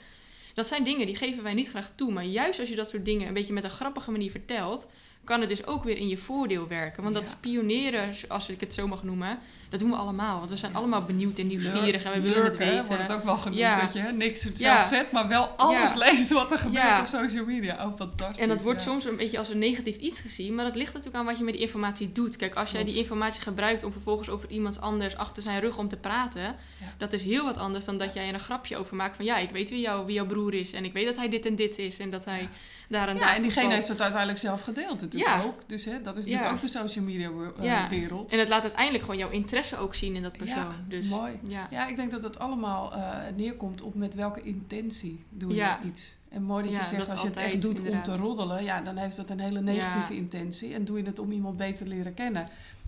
[0.54, 2.12] Dat zijn dingen die geven wij niet graag toe.
[2.12, 4.92] Maar juist als je dat soort dingen een beetje met een grappige manier vertelt,
[5.24, 7.04] kan het dus ook weer in je voordeel werken.
[7.04, 7.30] Want dat Ja.
[7.30, 9.40] spioneren, als ik het zo mag noemen,
[9.74, 10.38] dat doen we allemaal.
[10.38, 10.78] Want we zijn Ja.
[10.78, 12.86] allemaal benieuwd en nieuwsgierig en we willen het lurken, weten.
[12.88, 13.60] wordt het ook wel genoemd.
[13.60, 13.80] Ja.
[13.80, 14.88] Dat je hè, niks zelf Ja.
[14.88, 15.98] zet, maar wel alles Ja.
[15.98, 17.00] leest wat er gebeurt Ja.
[17.00, 17.86] op social media.
[17.86, 18.40] Oh, fantastisch.
[18.40, 18.90] En dat wordt ja.
[18.92, 21.44] soms een beetje als een negatief iets gezien, maar dat ligt natuurlijk aan wat je
[21.44, 22.36] met die informatie doet.
[22.36, 25.88] Kijk, als jij die informatie gebruikt om vervolgens over iemand anders achter zijn rug om
[25.88, 26.56] te praten,
[26.98, 29.38] dat is heel wat anders dan dat jij er een grapje over maakt van ja,
[29.38, 31.56] ik weet wie, jou, wie jouw broer is en ik weet dat hij dit en
[31.56, 32.48] dit is en dat hij Ja.
[32.90, 35.42] daar en Ja, daar en diegene heeft het uiteindelijk zelf gedeeld natuurlijk Ja.
[35.44, 35.60] ook.
[35.68, 36.56] Dus hè, dat is natuurlijk Ja.
[36.56, 37.88] ook de social media eh, Ja.
[37.90, 38.34] wereld.
[38.34, 40.58] En het laat uiteindelijk gewoon jouw interesse ook zien in dat persoon.
[40.58, 41.40] Ja, dus, mooi.
[41.48, 41.68] Ja.
[41.72, 46.16] Ja, ik denk dat het allemaal eh, neerkomt op met welke intentie doe je iets.
[46.30, 48.82] En mooi dat je zegt, dat als je het echt doet om te roddelen, ja,
[48.82, 50.74] dan heeft dat een hele negatieve intentie.
[50.74, 52.48] En doe je het om iemand beter te leren kennen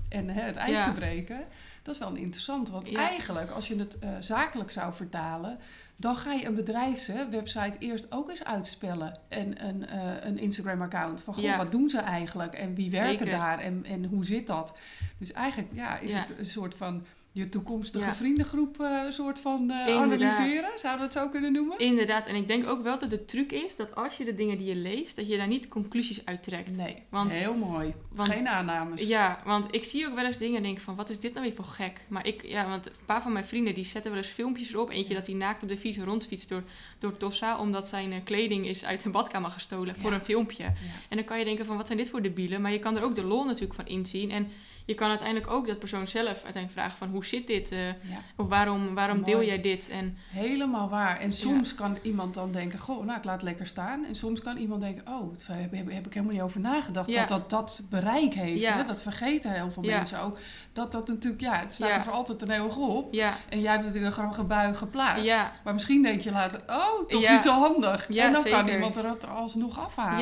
[0.09, 1.45] en hè, het ijs te breken,
[1.81, 2.69] dat is wel interessant.
[2.69, 5.57] Want eigenlijk, als je het eh, zakelijk zou vertalen,
[5.97, 9.19] dan ga je een bedrijfswebsite eerst ook eens uitspellen.
[9.27, 11.21] En een, eh, een Instagram-account.
[11.23, 11.57] Van, goh, Ja.
[11.57, 12.53] wat doen ze eigenlijk?
[12.53, 13.37] En wie werken Zeker.
[13.39, 13.59] daar?
[13.59, 14.77] En, en hoe zit dat?
[15.17, 16.17] Dus eigenlijk ja, is Ja.
[16.19, 17.03] het een soort van
[17.35, 18.15] je toekomstige Ja.
[18.15, 19.89] vriendengroep eh soort van Inderdaad.
[19.89, 20.69] analyseren.
[20.79, 21.79] Zouden we het zo kunnen noemen?
[21.79, 24.57] Inderdaad, en ik denk ook wel dat de truc is dat als je de dingen
[24.57, 26.77] die je leest, dat je daar niet conclusies uit trekt.
[26.77, 27.93] Nee, Want- heel mooi.
[28.11, 29.07] want- Geen aannames.
[29.07, 31.45] Ja, want ik zie ook wel eens dingen en denk van, wat is dit nou
[31.45, 32.05] weer voor gek?
[32.09, 34.89] Maar ik, ja, want een paar van mijn vrienden die zetten wel eens filmpjes erop.
[34.89, 36.63] Eentje dat hij naakt op de fiets rondfietst door,
[36.99, 40.63] door Tossa, omdat zijn eh, kleding is uit een badkamer gestolen voor een filmpje.
[40.63, 40.73] Ja.
[41.09, 42.61] En dan kan je denken van, wat zijn dit voor debielen?
[42.61, 44.31] Maar je kan er ook de lol natuurlijk van inzien.
[44.31, 44.47] En
[44.85, 47.71] je kan uiteindelijk ook dat persoon zelf uiteindelijk vragen van, hoe zit dit?
[47.71, 47.93] Eh, Ja,
[48.35, 49.89] of waarom, waarom deel jij dit?
[49.89, 51.19] En helemaal waar.
[51.19, 54.05] En soms kan iemand dan denken, goh, nou ik laat het lekker staan.
[54.05, 57.07] En soms kan iemand denken, oh, daar heb, heb, heb ik helemaal niet over nagedacht.
[57.09, 57.25] Ja.
[57.25, 58.61] Dat dat dat bereik heeft.
[58.61, 58.73] Ja.
[58.77, 58.83] Hè?
[58.83, 60.37] Dat vergeten heel veel mensen ook.
[60.73, 63.13] Dat dat natuurlijk, ja, het staat er voor altijd een eeuwig op.
[63.13, 65.25] ja, En jij hebt het in een grappige bui geplaatst.
[65.63, 68.09] Maar misschien denk je later, oh, toch niet zo handig.
[68.09, 70.19] En dan kan iemand er het alsnog afhalen.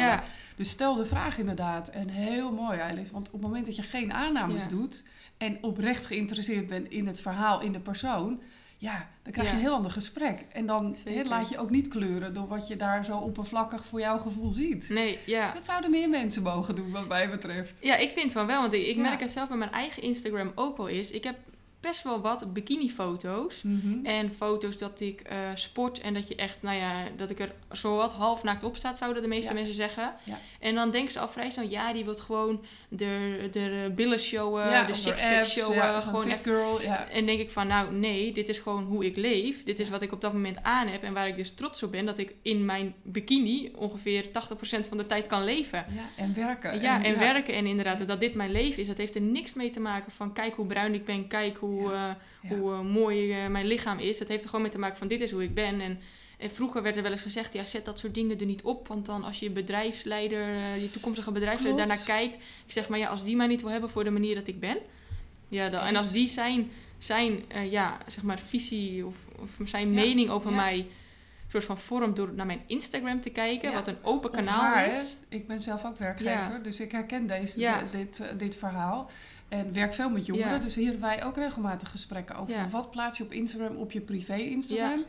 [0.55, 1.87] Dus stel de vraag inderdaad.
[1.87, 3.11] En heel mooi, Eilis.
[3.11, 4.67] Want op het moment dat je geen aannames Ja.
[4.67, 5.03] doet...
[5.37, 8.41] en oprecht geïnteresseerd bent in het verhaal, in de persoon...
[8.77, 9.59] ja, dan krijg je Ja.
[9.59, 10.45] een heel ander gesprek.
[10.51, 12.33] En dan laat je ook niet kleuren...
[12.33, 14.89] door wat je daar zo oppervlakkig voor jouw gevoel ziet.
[14.89, 15.53] nee, ja.
[15.53, 17.79] Dat zouden meer mensen mogen doen, wat mij betreft.
[17.83, 18.61] Ja, ik vind van wel.
[18.61, 19.01] Want ik, ik Ja.
[19.01, 21.11] merk het zelf bij mijn eigen Instagram ook wel eens.
[21.11, 21.35] Ik heb
[21.83, 23.61] best wel wat bikini-foto's.
[23.63, 24.05] Mhm.
[24.05, 27.53] En foto's dat ik eh, sport en dat je echt, nou ja, dat ik er
[27.71, 29.53] zo wat half naakt op staat, zouden de meeste Ja.
[29.53, 30.13] mensen zeggen.
[30.23, 30.39] Ja.
[30.59, 32.61] En dan denken ze al vrij snel, ja, die wil gewoon
[32.97, 35.75] de, de billen showen, ja, de sixpack apps, showen.
[35.75, 37.07] ja, gewoon fit echt girl, ja.
[37.09, 39.63] en denk ik van, nou nee, dit is gewoon hoe ik leef.
[39.63, 41.03] Dit is wat ik op dat moment aan heb.
[41.03, 44.29] En waar ik dus trots op ben, dat ik in mijn bikini ongeveer 80%
[44.89, 45.85] van de tijd kan leven.
[45.95, 46.23] ja.
[46.23, 46.81] En werken.
[46.81, 48.87] Ja, en werken en inderdaad, dat dit mijn leven is.
[48.87, 51.91] Dat heeft er niks mee te maken van, kijk hoe bruin ik ben, kijk hoe,
[51.91, 52.09] eh,
[52.49, 54.17] hoe eh, mooi eh, mijn lichaam is.
[54.17, 55.81] Dat heeft er gewoon mee te maken van, dit is hoe ik ben.
[55.81, 55.99] En,
[56.43, 58.87] en vroeger werd er wel eens gezegd, ja, zet dat soort dingen er niet op.
[58.87, 62.05] Want dan als je bedrijfsleider, eh, je toekomstige bedrijfsleider Klopt.
[62.07, 62.35] daarnaar kijkt.
[62.65, 64.59] Ik zeg maar, ja, als die mij niet wil hebben voor de manier dat ik
[64.59, 64.77] ben.
[65.47, 69.87] Ja, dan, en als die zijn, zijn eh, ja, zeg maar, visie of, of zijn
[69.93, 70.55] Ja, mening over ja.
[70.55, 70.87] mij
[71.53, 73.75] soort van vormt door naar mijn Instagram te kijken, Ja.
[73.75, 75.01] wat een open kanaal haar, hè.
[75.01, 75.15] is.
[75.29, 79.09] Ik ben zelf ook werkgever, dus ik herken deze, dit, eh, dit verhaal.
[79.49, 83.17] En werk veel met jongeren, dus hier hebben wij ook regelmatig gesprekken over wat plaats
[83.17, 85.03] je op Instagram, op je privé Instagram.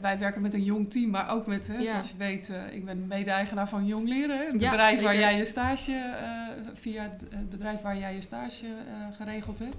[0.00, 1.84] Wij werken met een jong team, maar ook met, hè, Ja.
[1.84, 4.46] zoals je weet, eh, ik ben mede-eigenaar van Jong Leren.
[4.52, 8.22] Het Ja, bedrijf waar jij je stage, eh, via het, het bedrijf waar jij je
[8.22, 9.76] stage eh, geregeld hebt.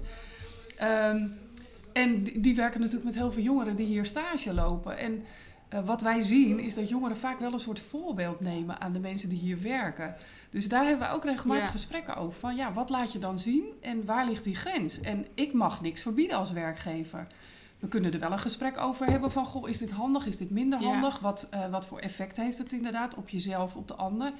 [0.76, 1.26] Ehm,
[1.92, 4.98] en die, die werken natuurlijk met heel veel jongeren die hier stage lopen.
[4.98, 5.24] En
[5.68, 8.98] eh, wat wij zien is dat jongeren vaak wel een soort voorbeeld nemen aan de
[9.00, 10.14] mensen die hier werken.
[10.50, 11.70] Dus daar hebben we ook regelmatig Ja.
[11.70, 12.40] gesprekken over.
[12.40, 15.00] Van ja, wat laat je dan zien en waar ligt die grens?
[15.00, 17.26] En ik mag niks verbieden als werkgever.
[17.80, 20.50] We kunnen er wel een gesprek over hebben van, goh, is dit handig, is dit
[20.50, 20.86] minder Ja.
[20.86, 21.18] handig?
[21.18, 24.32] Wat, eh, wat voor effect heeft het inderdaad op jezelf, op de ander?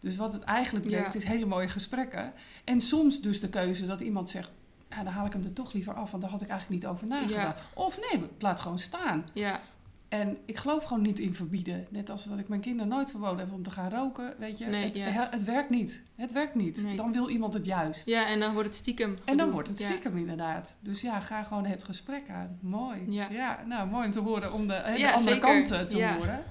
[0.00, 0.96] Dus wat het eigenlijk Ja.
[0.98, 2.32] brengt, is hele mooie gesprekken.
[2.64, 4.50] En soms dus de keuze dat iemand zegt,
[4.90, 6.90] ja, dan haal ik hem er toch liever af, want daar had ik eigenlijk niet
[6.90, 7.60] over nagedacht.
[7.74, 9.24] Of nee, ik laat gewoon staan.
[9.34, 9.60] Ja,
[10.08, 11.86] En ik geloof gewoon niet in verbieden.
[11.90, 14.34] Net als dat ik mijn kinderen nooit verboden heb om te gaan roken.
[14.38, 15.04] Weet je, Nee, het, ja.
[15.06, 16.02] he- het werkt niet.
[16.14, 16.82] Het werkt niet.
[16.82, 16.96] Nee.
[16.96, 18.08] Dan wil iemand het juist.
[18.08, 19.16] ja, en dan wordt het stiekem.
[19.24, 19.84] En dan wordt het Ja.
[19.88, 20.76] stiekem inderdaad.
[20.80, 22.58] Dus ja, ga gewoon het gesprek aan.
[22.60, 22.98] Mooi.
[23.08, 23.62] Ja.
[23.66, 25.40] nou mooi om te horen, om de, hè, de andere zeker.
[25.52, 26.16] kant eh, te Ja.
[26.16, 26.42] horen.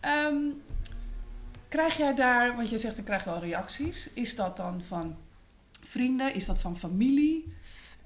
[0.00, 0.36] Ehm,
[1.68, 4.12] krijg jij daar, want je zegt ik krijg wel reacties.
[4.12, 5.16] Is dat dan van
[5.84, 6.34] vrienden?
[6.34, 7.52] Is dat van familie?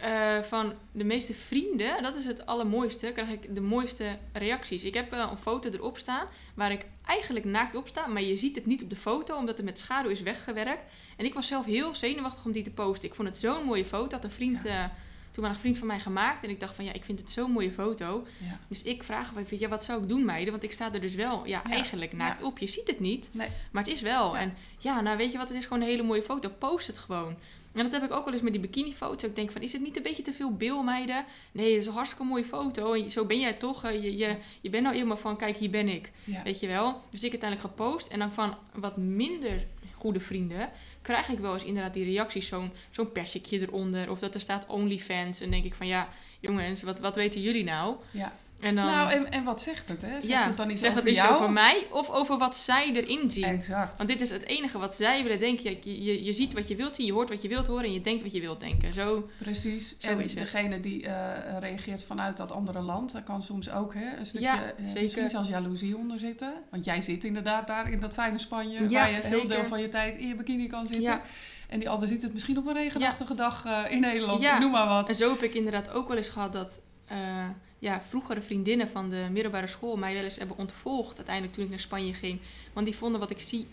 [0.02, 4.84] Eh, van de meeste vrienden, dat is het allermooiste, krijg ik de mooiste reacties.
[4.84, 8.36] Ik heb eh, een foto erop staan waar ik eigenlijk naakt op sta, maar je
[8.36, 10.84] ziet het niet op de foto omdat het met schaduw is weggewerkt.
[11.16, 13.08] En ik was zelf heel zenuwachtig om die te posten.
[13.08, 14.84] Ik vond het zo'n mooie foto, had een vriend, eh
[15.30, 17.50] toen een vriend van mij gemaakt en ik dacht van ja, ik vind het zo'n
[17.50, 18.26] mooie foto.
[18.38, 18.58] Ja.
[18.68, 20.50] Dus ik vraag, weet je, wat zou ik doen meiden?
[20.50, 21.70] Want ik sta er dus wel, ja, Ja.
[21.70, 22.46] eigenlijk naakt Ja.
[22.46, 22.58] op.
[22.58, 23.48] Je ziet het niet, Nee.
[23.70, 24.34] maar het is wel.
[24.34, 24.40] Ja.
[24.40, 26.48] En ja, nou weet je wat, het is gewoon een hele mooie foto.
[26.58, 27.36] Post het gewoon.
[27.74, 29.22] En dat heb ik ook wel eens met die bikinifoto's.
[29.30, 31.24] Ik denk van, is het niet een beetje te veel bil, meiden?
[31.52, 32.92] Nee, dat is een hartstikke mooie foto.
[32.92, 33.84] En zo ben jij toch.
[33.84, 36.10] eh, Je, je, je bent nou helemaal van, kijk, hier ben ik.
[36.24, 36.42] Ja.
[36.42, 37.00] Weet je wel?
[37.10, 38.06] Dus ik uiteindelijk gepost.
[38.08, 40.70] En dan van wat minder goede vrienden...
[41.02, 42.48] krijg ik wel eens inderdaad die reacties.
[42.48, 44.10] Zo'n zo'n persikje eronder.
[44.10, 45.40] Of dat er staat OnlyFans.
[45.40, 46.08] En denk ik van, ja,
[46.40, 47.96] jongens, wat, wat weten jullie nou?
[48.10, 48.32] ja.
[48.62, 48.86] En dan...
[48.86, 50.02] nou, en, en wat zegt het?
[50.02, 50.12] Hè?
[50.12, 51.34] Zegt ja, het dan iets zegt over het iets jou?
[51.34, 53.44] over mij of over wat zij erin zien?
[53.44, 53.96] Exact.
[53.96, 55.76] Want dit is het enige wat zij willen denken.
[55.82, 57.92] Je, je, je ziet wat je wilt zien, je hoort wat je wilt horen en
[57.92, 58.92] je denkt wat je wilt denken.
[58.92, 59.98] Zo, Precies.
[59.98, 60.40] Zo en is het.
[60.40, 64.46] degene die eh, reageert vanuit dat andere land, daar kan soms ook hè, een stukje,
[64.46, 65.02] Ja, eh, zeker.
[65.02, 66.52] misschien zelfs jaloezie onder zitten.
[66.70, 69.66] Want jij zit inderdaad daar in dat fijne Spanje, Ja, waar je een heel deel
[69.66, 71.20] van je tijd in je bikini kan zitten.
[71.68, 74.86] En die ander ziet het misschien op een regenachtige dag eh, in Nederland, noem maar
[74.88, 75.08] wat.
[75.08, 77.48] En zo heb ik inderdaad ook wel eens gehad dat eh,
[77.78, 81.70] ja, vroegere vriendinnen van de middelbare school mij wel eens hebben ontvolgd uiteindelijk toen ik
[81.70, 82.40] naar Spanje ging.
[82.72, 83.66] Want die vonden wat ik, zie,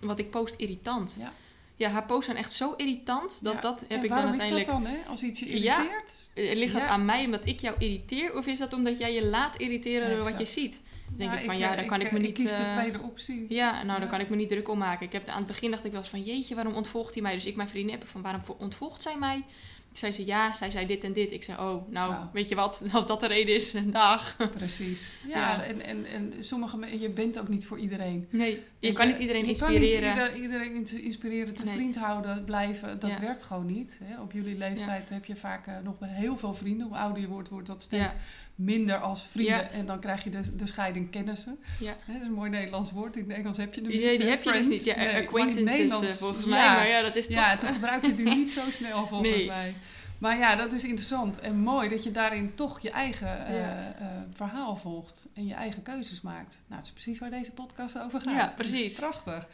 [0.00, 1.16] wat ik post irritant.
[1.20, 1.32] Ja.
[1.76, 3.60] Ja, haar posts zijn echt zo irritant dat Ja.
[3.60, 4.66] dat heb ik dan waarom uiteindelijk...
[4.68, 4.98] is dat dan, hè?
[5.08, 5.76] Als iets je Ja.
[5.78, 6.30] irriteert?
[6.34, 6.88] Eh, Ligt dat Ja.
[6.88, 10.24] aan mij omdat ik jou irriteer of is dat omdat jij je laat irriteren door
[10.24, 10.82] wat je ziet?
[11.18, 12.38] Dan denk Ja, ik van eh, ja, daar kan ik, me eh, niet...
[12.38, 13.46] Ik kies de eh, tweede optie.
[13.48, 13.98] Ja, nou, Ja.
[13.98, 15.06] daar kan ik me niet druk om maken.
[15.06, 17.34] Ik heb, aan het begin dacht ik wel eens van, jeetje, waarom ontvolgt hij mij?
[17.34, 19.44] Dus ik mijn vriendin heb van, waarom ontvolgt zij mij?
[19.86, 21.32] Toen zei ze, ja, zij zei dit en dit.
[21.32, 24.36] Ik zei, oh, nou, weet je wat, als dat de reden is, dag.
[24.56, 25.16] Precies.
[25.28, 25.62] Ja.
[25.64, 28.26] En, en, en sommige mensen, je bent ook niet voor iedereen.
[28.30, 30.08] Nee, je kan niet iedereen je kan inspireren.
[30.16, 31.74] niet ieder- iedereen ins- inspireren, te Nee.
[31.74, 32.98] vriend houden, blijven.
[32.98, 34.00] Dat werkt gewoon niet.
[34.04, 34.20] Hè.
[34.20, 36.86] Op jullie leeftijd heb je vaak eh, nog heel veel vrienden.
[36.86, 38.18] Hoe ouder je wordt, wordt dat steeds Ja.
[38.64, 39.54] Minder als vrienden.
[39.56, 39.68] Ja.
[39.70, 41.58] En dan krijg je de, de scheiding kennissen.
[41.78, 41.96] Ja.
[42.04, 43.16] Hè, dat is een mooi Nederlands woord.
[43.16, 44.16] In het Engels heb je hem Nee, niet.
[44.18, 44.68] die hè, heb je dus friends.
[44.68, 44.84] niet.
[44.84, 46.50] Ja, Nee, acquaintances Nederlands- eh, volgens ja.
[46.50, 46.66] mij.
[46.76, 47.34] Maar ja, dat is toch...
[47.36, 49.46] Ja, toch gebruik je die niet zo snel volgens Nee.
[49.46, 49.74] mij.
[50.18, 53.94] Maar ja, dat is interessant en mooi dat je daarin toch je eigen eh, Ja.
[53.98, 56.58] eh, verhaal volgt en je eigen keuzes maakt.
[56.66, 58.34] Nou, dat is precies waar deze podcast over gaat.
[58.34, 58.94] Ja, Dus precies.
[58.98, 59.46] prachtig.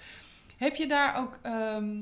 [0.57, 1.97] Heb je daar ook ehm,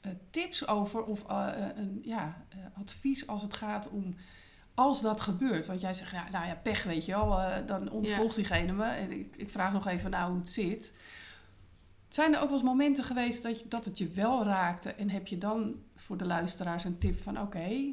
[0.00, 4.14] eh, tips over of eh, eh, een ja, eh, advies als het gaat om
[4.74, 5.66] als dat gebeurt?
[5.66, 8.84] Want jij zegt, ja, nou ja, pech weet je wel, eh, dan ontvolgt diegene me.
[8.84, 10.94] En ik, ik vraag nog even nou hoe het zit.
[12.08, 14.92] Zijn er ook wel eens momenten geweest dat, je, dat het je wel raakte?
[14.92, 17.92] En heb je dan voor de luisteraars een tip van: oké,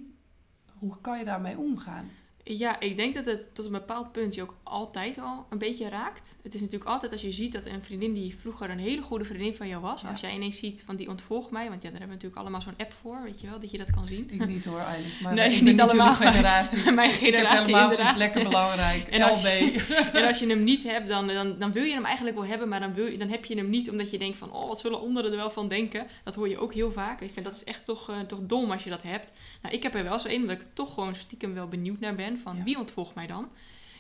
[0.74, 2.10] hoe kan je daarmee omgaan?
[2.58, 5.90] Ja, ik denk dat het tot een bepaald punt je ook altijd wel een beetje
[5.90, 6.36] raakt.
[6.44, 9.26] Het is natuurlijk altijd als je ziet dat een vriendin die vroeger een hele goede
[9.26, 10.10] vriendin van jou was, Ja.
[10.10, 12.62] als jij ineens ziet van die ontvolgt mij, want ja, daar hebben we natuurlijk allemaal
[12.62, 14.30] zo'n app voor, weet je wel, dat je dat kan zien.
[14.32, 15.20] Ik niet hoor, Eilish.
[15.20, 16.14] Maar Nee, ik niet allemaal.
[16.14, 16.92] generatie.
[16.92, 18.18] Mijn ik heb generatie helemaal zoiets inderdaad.
[18.18, 19.08] lekker belangrijk.
[19.14, 19.50] En als LB.
[20.14, 22.68] En als je hem niet hebt, dan, dan, dan wil je hem eigenlijk wel hebben,
[22.70, 24.80] maar dan, wil je, dan heb je hem niet omdat je denkt van, oh, wat
[24.80, 26.08] zullen anderen er wel van denken?
[26.24, 27.22] Dat hoor je ook heel vaak.
[27.22, 29.32] Ik vind dat is echt toch, eh, toch dom als je dat hebt.
[29.62, 32.16] Nou, ik heb er wel zo een, omdat ik toch gewoon stiekem wel benieuwd naar
[32.16, 32.64] ben van, Ja.
[32.64, 33.50] wie ontvolgt mij dan?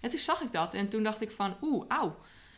[0.02, 2.16] En toen zag ik dat en toen dacht ik van, oeh, auw.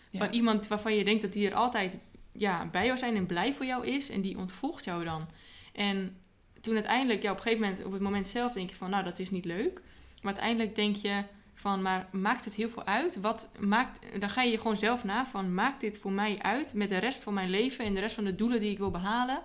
[0.10, 0.20] Ja.
[0.20, 1.98] Van iemand waarvan je denkt dat die er altijd
[2.32, 5.28] ja, bij jou zijn en blij voor jou is en die ontvolgt jou dan.
[5.74, 6.16] En
[6.62, 9.04] toen uiteindelijk, ja, op een gegeven moment, op het moment zelf denk je van, nou,
[9.04, 9.82] dat is niet leuk.
[10.22, 13.20] Maar uiteindelijk denk je van, maar maakt het heel veel uit?
[13.20, 16.74] Wat maakt, dan ga je je gewoon zelf na van, maakt dit voor mij uit
[16.74, 18.92] met de rest van mijn leven en de rest van de doelen die ik wil
[18.92, 19.42] behalen?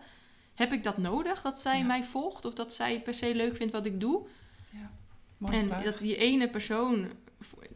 [0.55, 1.85] Heb ik dat nodig, dat zij Ja.
[1.85, 4.27] mij volgt of dat zij per se leuk vindt wat ik doe?
[5.39, 5.85] Mooie en vraag.
[5.85, 7.07] dat die ene persoon,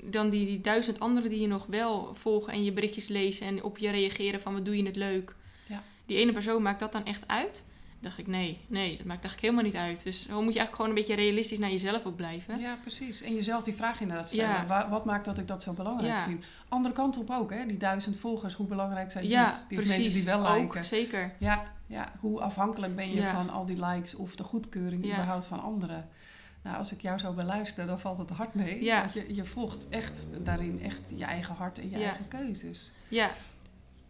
[0.03, 3.63] dan die, die duizend anderen die je nog wel volgen en je berichtjes lezen en
[3.63, 5.35] op je reageren van wat doe je het leuk.
[5.67, 5.83] Ja.
[6.07, 7.65] Die ene persoon maakt dat dan echt uit?
[8.01, 10.03] dacht ik, nee, nee, dat maakt eigenlijk helemaal niet uit.
[10.03, 12.61] Dus dan moet je eigenlijk gewoon een beetje realistisch naar jezelf ook blijven.
[12.61, 13.23] Ja, precies.
[13.23, 14.67] En jezelf die vraag inderdaad stellen.
[14.67, 14.89] Ja.
[14.91, 16.25] Wat maakt dat ik dat zo belangrijk Ja.
[16.25, 16.45] vind?
[16.69, 17.67] Andere kant op ook, hè?
[17.67, 19.33] Die duizend volgers, hoe belangrijk zijn die?
[19.33, 19.97] Ja, die precies.
[19.97, 20.85] mensen die wel ook, liken.
[20.85, 21.35] zeker.
[21.39, 25.63] Ja, ja, hoe afhankelijk ben je van al die likes of de goedkeuring überhaupt van
[25.63, 26.09] anderen?
[26.63, 28.85] Nou, als ik jou zo beluister, dan valt het hard mee.
[28.85, 29.01] Ja.
[29.01, 32.07] Want je, je volgt echt daarin echt je eigen hart en je Ja.
[32.09, 32.91] eigen keuzes.
[33.09, 33.31] Ja,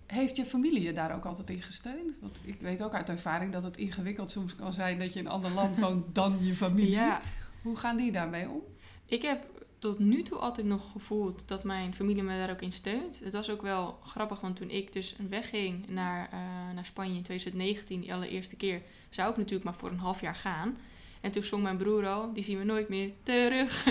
[0.07, 2.13] Heeft je familie je daar ook altijd in gesteund?
[2.21, 5.25] Want ik weet ook uit ervaring dat het ingewikkeld soms kan zijn dat je in
[5.27, 6.91] een ander land woont dan je familie.
[6.91, 7.21] ja.
[7.63, 8.61] Hoe gaan die daarmee om?
[9.07, 9.45] Ik heb
[9.79, 13.21] tot nu toe altijd nog gevoeld dat mijn familie me daar ook in steunt.
[13.25, 16.39] Het was ook wel grappig, want toen ik dus wegging naar, eh,
[16.75, 20.35] naar Spanje in 2019, die allereerste keer, zou ik natuurlijk maar voor een half jaar
[20.35, 20.77] gaan.
[21.21, 23.85] En toen zong mijn broer al, die zien we nooit meer terug.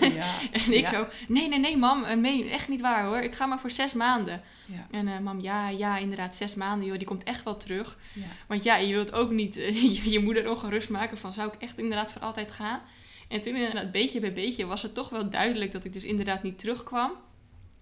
[0.00, 0.38] ja.
[0.52, 0.90] En ik Ja.
[0.90, 3.20] zo, nee, nee, nee, mam, eh, nee, echt niet waar hoor.
[3.20, 4.42] Ik ga maar voor zes maanden.
[4.66, 4.86] Ja.
[4.90, 7.98] En eh, mam, ja, ja, inderdaad, zes maanden, joh, die komt echt wel terug.
[8.46, 11.62] Want ja, je wilt ook niet eh, je, je moeder ongerust maken van, zou ik
[11.62, 12.80] echt inderdaad voor altijd gaan?
[13.28, 16.42] En toen inderdaad, beetje bij beetje, was het toch wel duidelijk dat ik dus inderdaad
[16.42, 17.12] niet terugkwam.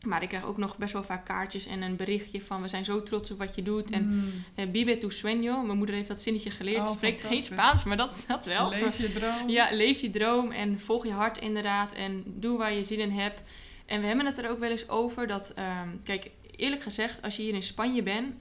[0.06, 2.84] Maar ik krijg ook nog best wel vaak kaartjes en een berichtje van, we zijn
[2.84, 3.90] zo trots op wat je doet.
[3.90, 4.32] En Mm.
[4.54, 6.88] eh, vive tu sueño, mijn moeder heeft dat zinnetje geleerd.
[6.88, 7.42] Oh, spreekt geen.
[7.42, 8.68] Spaans, maar dat, dat wel.
[8.70, 9.48] Leef je droom.
[9.48, 11.92] Ja, leef je droom en volg je hart inderdaad.
[11.92, 13.40] En doe waar je zin in hebt.
[13.86, 15.52] En we hebben het er ook wel eens over dat...
[15.56, 18.34] ehm, kijk, eerlijk gezegd, als je hier in Spanje bent...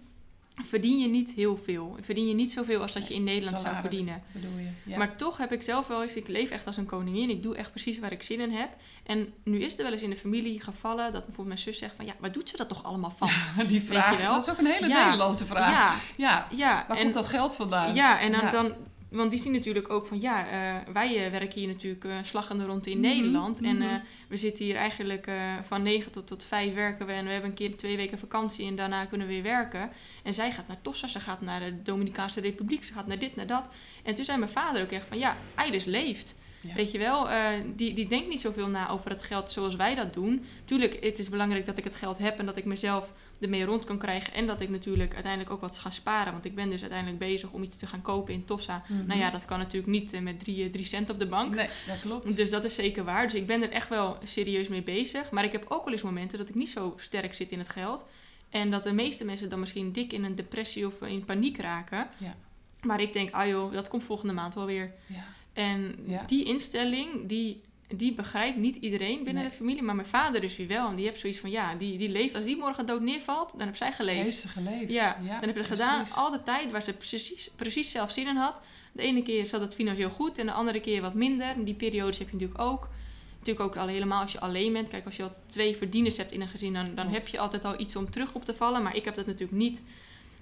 [0.64, 1.98] verdien je niet heel veel.
[2.02, 4.24] Verdien je niet zoveel als dat je in Nederland zou verdienen.
[4.32, 4.70] Bedoel je?
[4.84, 4.98] Ja.
[4.98, 6.16] Maar toch heb ik zelf wel eens...
[6.16, 7.30] Ik leef echt als een koningin.
[7.30, 8.70] Ik doe echt precies waar ik zin in heb.
[9.04, 11.04] En nu is er wel eens in de familie gevallen...
[11.04, 12.06] dat bijvoorbeeld mijn zus zegt van...
[12.06, 13.30] Ja, waar doet ze dat toch allemaal van?
[13.68, 15.04] die vraag, dat is ook een hele Ja.
[15.04, 15.72] Nederlandse vraag.
[15.72, 16.48] Ja, Ja.
[16.52, 16.86] ja.
[16.88, 17.94] Waar en, komt dat geld vandaan?
[17.94, 18.74] Ja, en dan, dan
[19.10, 22.50] want die zien natuurlijk ook van ja, eh, wij eh, werken hier natuurlijk eh slag
[22.50, 23.62] in de ronde in Mhm, Nederland.
[23.62, 24.00] En mhm.
[24.28, 25.32] we zitten hier eigenlijk
[25.68, 27.12] van 9 tot, tot 5 werken we.
[27.12, 29.92] En we hebben een keer twee weken vakantie en daarna kunnen we weer werken.
[30.24, 33.36] En zij gaat naar Tossa, ze gaat naar de Dominicaanse Republiek, ze gaat naar dit,
[33.36, 33.68] naar dat.
[34.04, 36.38] En toen zei mijn vader ook echt van ja, Eides leeft.
[36.62, 36.74] Ja.
[36.74, 39.96] Weet je wel, eh, die, die denkt niet zoveel na over het geld zoals wij
[39.96, 40.46] dat doen.
[40.66, 43.86] Tuurlijk, het is belangrijk dat ik het geld heb en dat ik mezelf ermee rond
[43.86, 44.34] kan krijgen.
[44.34, 46.34] En dat ik natuurlijk uiteindelijk ook wat ga sparen.
[46.34, 48.84] Want ik ben dus uiteindelijk bezig om iets te gaan kopen in Tossa.
[48.88, 49.06] Mhm.
[49.06, 51.56] Nou ja, dat kan natuurlijk niet eh, met drie, eh, drie cent op de bank.
[51.56, 52.36] Nee, dat klopt.
[52.36, 53.24] Dus dat is zeker waar.
[53.24, 55.32] Dus ik ben er echt wel serieus mee bezig.
[55.32, 57.70] Maar ik heb ook wel eens momenten dat ik niet zo sterk zit in het
[57.70, 58.06] geld.
[58.50, 62.08] En dat de meeste mensen dan misschien dik in een depressie of in paniek raken.
[62.18, 62.36] Ja.
[62.82, 64.94] Maar ik denk, ah joh, dat komt volgende maand wel weer.
[65.06, 65.26] Ja.
[65.60, 66.24] En Ja.
[66.28, 67.62] die instelling, die,
[67.96, 69.52] die begrijpt niet iedereen binnen Nee.
[69.52, 69.82] de familie.
[69.82, 70.90] Maar mijn vader dus weer wel.
[70.90, 72.36] En die heeft zoiets van, ja, die, die leeft.
[72.36, 74.24] Als die morgen dood neervalt, dan heb zij geleefd.
[74.24, 74.92] Heeft ze geleefd.
[74.92, 78.36] Ja, dan heb je gedaan al de tijd waar ze precies, precies zelf zin in
[78.36, 78.62] had.
[78.92, 81.48] De ene keer zat het financieel goed en de andere keer wat minder.
[81.48, 82.90] En die periodes heb je natuurlijk ook.
[83.38, 84.88] Natuurlijk ook al helemaal als je alleen bent.
[84.90, 87.66] Kijk, als je al twee verdieners hebt in een gezin, dan, dan heb je altijd
[87.66, 88.84] al iets om terug op te vallen.
[88.84, 89.84] Maar ik heb dat natuurlijk niet.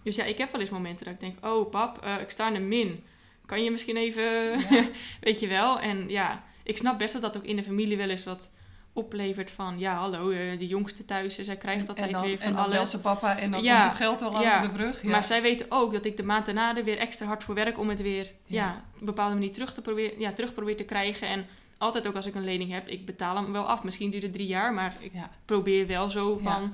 [0.03, 2.47] Dus ja, ik heb wel eens momenten dat ik denk, oh pap, eh, ik sta
[2.47, 3.03] in de min.
[3.47, 4.23] Kan je misschien even,
[4.69, 4.85] Ja.
[5.21, 5.79] weet je wel.
[5.79, 8.51] En ja, ik snap best dat dat ook in de familie wel eens wat
[8.93, 9.79] oplevert van...
[9.79, 12.53] Ja, hallo, eh, de jongste thuis, eh, zij krijgt altijd en dan, weer van en
[12.53, 12.89] dan alles.
[12.89, 14.57] ze papa en dan Ja, komt het geld al ja.
[14.57, 15.01] over de brug.
[15.03, 15.09] Ja.
[15.09, 17.79] Maar zij weten ook dat ik de maand daarna er weer extra hard voor werk
[17.79, 18.83] om het weer ja.
[18.93, 21.27] Op een bepaalde manier terug te proberen, ja, terug probeer te krijgen.
[21.27, 21.45] En
[21.77, 23.83] altijd ook als ik een lening heb, ik betaal hem wel af.
[23.83, 25.11] Misschien duurt het drie jaar, maar ik
[25.45, 26.73] probeer wel zo van.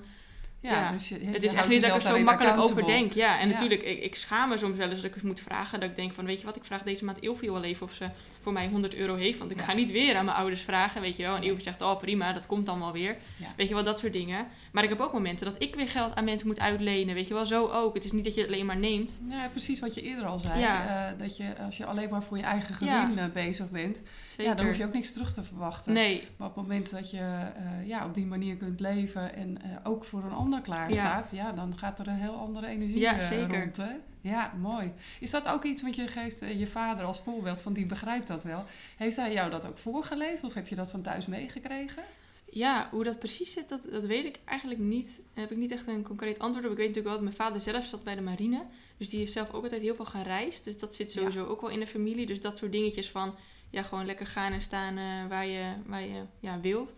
[0.64, 0.91] Ja, Ja.
[0.91, 3.14] dus je, je het is echt niet dat ik er zo makkelijk over denk.
[3.14, 3.53] Ja, en Ja.
[3.53, 5.80] natuurlijk, ik, ik schaam me soms wel eens dat ik het moet vragen.
[5.80, 7.93] Dat ik denk van, weet je wat, ik vraag deze maand Ilfie wel even of
[7.93, 8.09] ze
[8.41, 9.39] voor mij 100 euro heeft.
[9.39, 9.64] Want ik Ja.
[9.64, 11.36] ga niet weer aan mijn ouders vragen, weet je wel.
[11.36, 11.43] En.
[11.43, 13.18] Ilfie zegt, oh prima, dat komt dan wel weer.
[13.57, 14.47] Weet je wel, dat soort dingen.
[14.72, 17.16] Maar ik heb ook momenten dat ik weer geld aan mensen moet uitlenen.
[17.16, 17.93] Weet je wel, zo ook.
[17.93, 19.22] Het is niet dat je het alleen maar neemt.
[19.30, 20.61] Ja, precies wat je eerder al zei.
[20.64, 24.01] Eh, dat je als je alleen maar voor je eigen gewin eh, bezig bent,
[24.36, 24.51] Zeker.
[24.51, 25.93] ja, dan hoef je ook niks terug te verwachten.
[25.93, 29.61] Nee, Maar op het moment dat je eh, ja, op die manier kunt leven en
[29.61, 31.51] eh, ook voor een ander klaar staat, ja.
[31.51, 33.59] dan gaat er een heel andere energie Ja, eh, zeker.
[33.59, 33.77] rond.
[33.77, 33.91] Hè?
[34.21, 34.91] Ja, mooi.
[35.19, 38.43] Is dat ook iets wat je geeft je vader als voorbeeld, van die begrijpt dat
[38.43, 38.65] wel?
[38.97, 42.03] Heeft hij jou dat ook voorgeleefd of heb je dat van thuis meegekregen?
[42.49, 45.07] Ja, hoe dat precies zit, dat, dat weet ik eigenlijk niet.
[45.15, 46.71] Daar heb ik niet echt een concreet antwoord op.
[46.71, 48.65] Ik weet natuurlijk wel dat mijn vader zelf zat bij de marine.
[48.97, 50.63] Dus die is zelf ook altijd heel veel gereisd.
[50.63, 52.25] Dus dat zit sowieso ook wel in de familie.
[52.25, 53.36] Dus dat soort dingetjes van,
[53.74, 56.95] ja, gewoon lekker gaan en staan eh, waar je, waar je ja, wilt.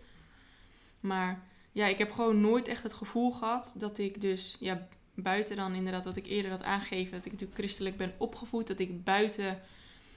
[1.00, 5.56] Maar ja, ik heb gewoon nooit echt het gevoel gehad dat ik dus, ja, buiten
[5.56, 9.04] dan inderdaad wat ik eerder had aangegeven, dat ik natuurlijk christelijk ben opgevoed, dat ik
[9.04, 9.60] buiten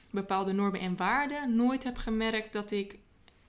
[0.10, 2.97] bepaalde normen en waarden nooit heb gemerkt dat ik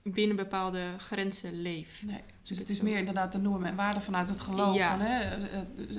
[0.01, 2.03] binnen bepaalde grenzen leef.
[2.03, 2.23] Nee.
[2.43, 4.75] Dus het is meer inderdaad de normen en waarden vanuit het geloof.
[4.75, 4.89] Ja.
[4.89, 5.41] Van, hè, eh, eh,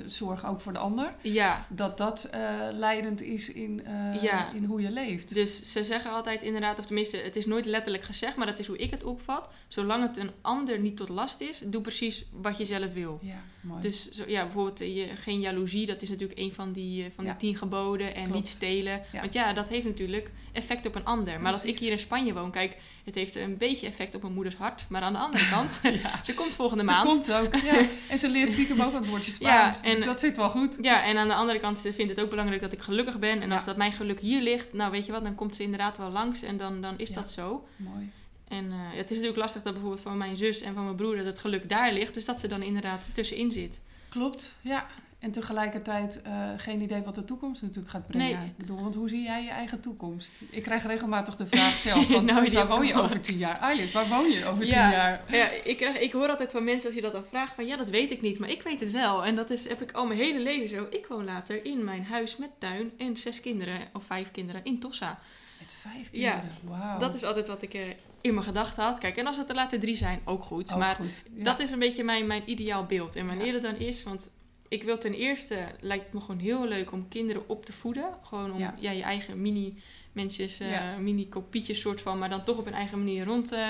[0.05, 1.13] zorg ook voor de ander.
[1.21, 2.39] Ja, Dat dat eh,
[2.71, 4.51] leidend is in, eh, Ja.
[4.53, 5.33] in hoe je leeft.
[5.33, 8.67] dus ze zeggen altijd inderdaad, of tenminste, het is nooit letterlijk gezegd, maar dat is
[8.67, 9.49] hoe ik het opvat.
[9.67, 13.19] Zolang het een ander niet tot last is, doe precies wat je zelf wil.
[13.21, 13.81] ja, mooi.
[13.81, 17.11] Dus zo, ja, bijvoorbeeld eh, je, geen jaloezie, dat is natuurlijk een van die, eh,
[17.15, 18.07] van die tien geboden.
[18.15, 18.35] En Klopt.
[18.37, 19.01] niet stelen.
[19.11, 21.41] Want ja, dat heeft natuurlijk effect op een ander.
[21.41, 24.33] Maar als ik hier in Spanje woon, kijk, het heeft een beetje effect op mijn
[24.33, 24.85] moeders hart.
[24.89, 26.19] Maar aan de andere kant, ja.
[26.35, 27.07] Ze komt volgende Ze maand.
[27.07, 27.55] komt ook.
[27.55, 27.85] Ja.
[28.09, 29.79] En ze leert stiekem ook het woordje Spaans.
[29.81, 30.77] Ja, en- dus dat zit wel goed.
[30.81, 33.41] Ja, en aan de andere kant, ze vindt het ook belangrijk dat ik gelukkig ben.
[33.41, 35.97] En als dat mijn geluk hier ligt, nou weet je wat, dan komt ze inderdaad
[35.97, 36.41] wel langs.
[36.41, 37.67] En dan, dan is dat zo.
[37.75, 38.11] Mooi.
[38.47, 41.15] En eh, het is natuurlijk lastig dat bijvoorbeeld van mijn zus en van mijn broer
[41.15, 42.13] dat het geluk daar ligt.
[42.13, 43.81] Dus dat ze dan inderdaad tussenin zit.
[44.09, 44.87] Klopt, ja.
[45.23, 48.37] En tegelijkertijd eh, geen idee wat de toekomst natuurlijk gaat brengen.
[48.39, 48.45] Nee.
[48.47, 50.41] Ik bedoel, want hoe zie jij je eigen toekomst?
[50.49, 53.59] Ik krijg regelmatig de vraag zelf, van, Nou, waar woon je over tien jaar?
[53.59, 54.71] Eileen, waar woon je over Ja.
[54.83, 55.23] tien jaar?
[55.27, 57.77] Ja, ik, krijg, ik hoor altijd van mensen als je dat dan vraagt van ja,
[57.77, 59.25] dat weet ik niet, maar ik weet het wel.
[59.25, 60.87] En dat is, heb ik al mijn hele leven zo.
[60.89, 64.79] Ik woon later in mijn huis met tuin en zes kinderen of vijf kinderen in
[64.79, 65.19] Tossa.
[65.59, 66.99] Met vijf Ja, kinderen, wauw.
[66.99, 67.81] Dat is altijd wat ik eh,
[68.21, 68.97] in mijn gedachten had.
[68.99, 70.73] Kijk, en als het er later drie zijn, ook goed.
[70.73, 71.23] Ook maar goed.
[71.35, 71.43] Ja.
[71.43, 73.15] dat is een beetje mijn, mijn ideaal beeld.
[73.15, 73.53] En wanneer Ja.
[73.53, 74.31] het dan is, want
[74.73, 78.05] ik wil ten eerste, lijkt me gewoon heel leuk om kinderen op te voeden.
[78.21, 78.75] Gewoon om Ja.
[78.79, 78.91] ja.
[78.91, 80.97] je eigen mini mensjes, eh, Ja.
[80.97, 83.69] mini kopietjes soort van, maar dan toch op een eigen manier rond eh,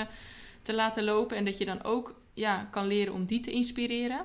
[0.62, 1.36] te laten lopen.
[1.36, 4.24] En dat je dan ook ja, kan leren om die te inspireren.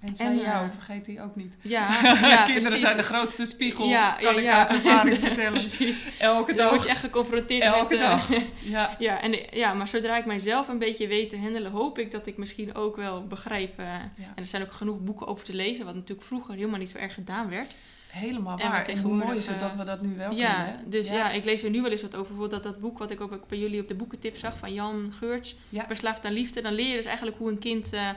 [0.00, 1.54] En zij en, jou, eh, vergeet die ook niet.
[1.62, 2.80] Ja, ja Kinderen precies.
[2.80, 4.58] zijn de grootste spiegel, Ja, kan ja, ik ja.
[4.58, 5.52] uit ervaring vertellen.
[5.52, 6.06] precies.
[6.18, 6.84] Elke Dan word dag.
[6.84, 8.02] je echt geconfronteerd Elke met...
[8.04, 8.28] eh, dag.
[8.62, 8.96] Ja.
[8.98, 12.10] Ja, en, de- ja, maar zodra ik mijzelf een beetje weet te handelen, hoop ik
[12.10, 13.78] dat ik misschien ook wel begrijp.
[13.78, 13.94] eh.
[13.94, 16.98] En er zijn ook genoeg boeken over te lezen, wat natuurlijk vroeger helemaal niet zo
[16.98, 17.68] erg gedaan werd.
[18.08, 18.86] Helemaal waar.
[18.88, 20.90] En hoe mooi is het eh, dat we dat nu wel ja, kunnen.
[20.90, 21.30] dus ja.
[21.30, 22.26] ik lees er nu wel eens wat over.
[22.28, 25.12] Bijvoorbeeld dat, dat boek wat ik ook bij jullie op de boekentip zag van Jan
[25.18, 25.84] Geurts, Ja.
[25.86, 26.60] Verslaafd aan Liefde.
[26.62, 28.08] Dan leer je dus eigenlijk hoe een kind eh,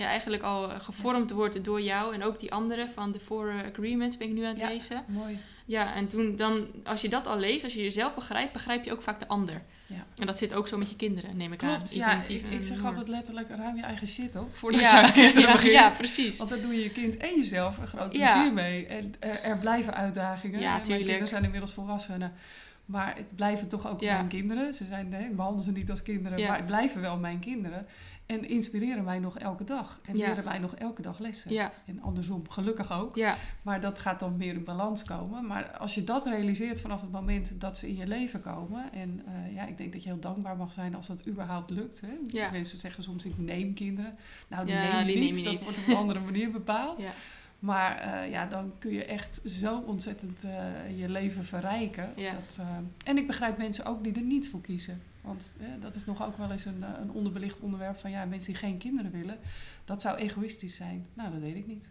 [0.00, 2.14] ja, eigenlijk al eh, gevormd wordt door jou.
[2.14, 4.68] En ook die andere van The Four eh, Agreements ben ik nu aan het Ja.
[4.68, 5.04] lezen.
[5.06, 5.38] Mooi.
[5.66, 8.92] Ja, en toen dan, als je dat al leest, als je jezelf begrijpt, begrijp je
[8.92, 9.62] ook vaak de ander.
[9.86, 10.06] Ja.
[10.18, 11.82] En dat zit ook zo met je kinderen, neem ik aan.
[11.82, 12.22] Even- ja.
[12.28, 15.40] even ik, ik zeg altijd letterlijk, ruim je eigen shit op voordat ja, je kinderen
[15.40, 15.72] ja, begint.
[15.72, 16.36] ja, precies.
[16.38, 18.86] Want daar doe je je kind en jezelf een groot plezier mee.
[18.86, 20.60] En er, er blijven uitdagingen.
[20.60, 21.04] Ja, Mijn tuurlijk.
[21.04, 22.32] kinderen zijn inmiddels volwassenen.
[22.90, 24.14] Maar het blijven toch ook Ja.
[24.14, 24.74] mijn kinderen.
[24.74, 26.48] Ze zijn, nee, ik behandel ze niet als kinderen, Ja.
[26.48, 27.86] maar het blijven wel mijn kinderen.
[28.26, 30.00] En inspireren mij nog elke dag.
[30.04, 30.28] En Ja.
[30.28, 31.70] leren mij nog elke dag lessen.
[31.86, 33.18] En andersom, gelukkig ook.
[33.62, 35.46] Maar dat gaat dan meer in balans komen.
[35.46, 38.92] Maar als je dat realiseert vanaf het moment dat ze in je leven komen.
[38.92, 42.00] En eh, ja, ik denk dat je heel dankbaar mag zijn als dat überhaupt lukt.
[42.00, 42.50] Hè?
[42.50, 44.12] Mensen zeggen soms, ik neem kinderen.
[44.48, 45.24] Nou, die neem je die niet.
[45.24, 45.62] neem je dat niet.
[45.62, 47.04] wordt op een andere manier bepaald.
[47.60, 52.12] Maar eh, ja, dan kun je echt zo ontzettend eh, je leven verrijken.
[52.16, 52.32] Ja.
[52.32, 55.02] Dat, eh, en ik begrijp mensen ook die er niet voor kiezen.
[55.24, 58.60] Want dat is nog ook wel eens een, een onderbelicht onderwerp van ja, mensen die
[58.60, 59.38] geen kinderen willen.
[59.84, 61.06] Dat zou egoïstisch zijn.
[61.14, 61.88] Nou, dat weet ik niet.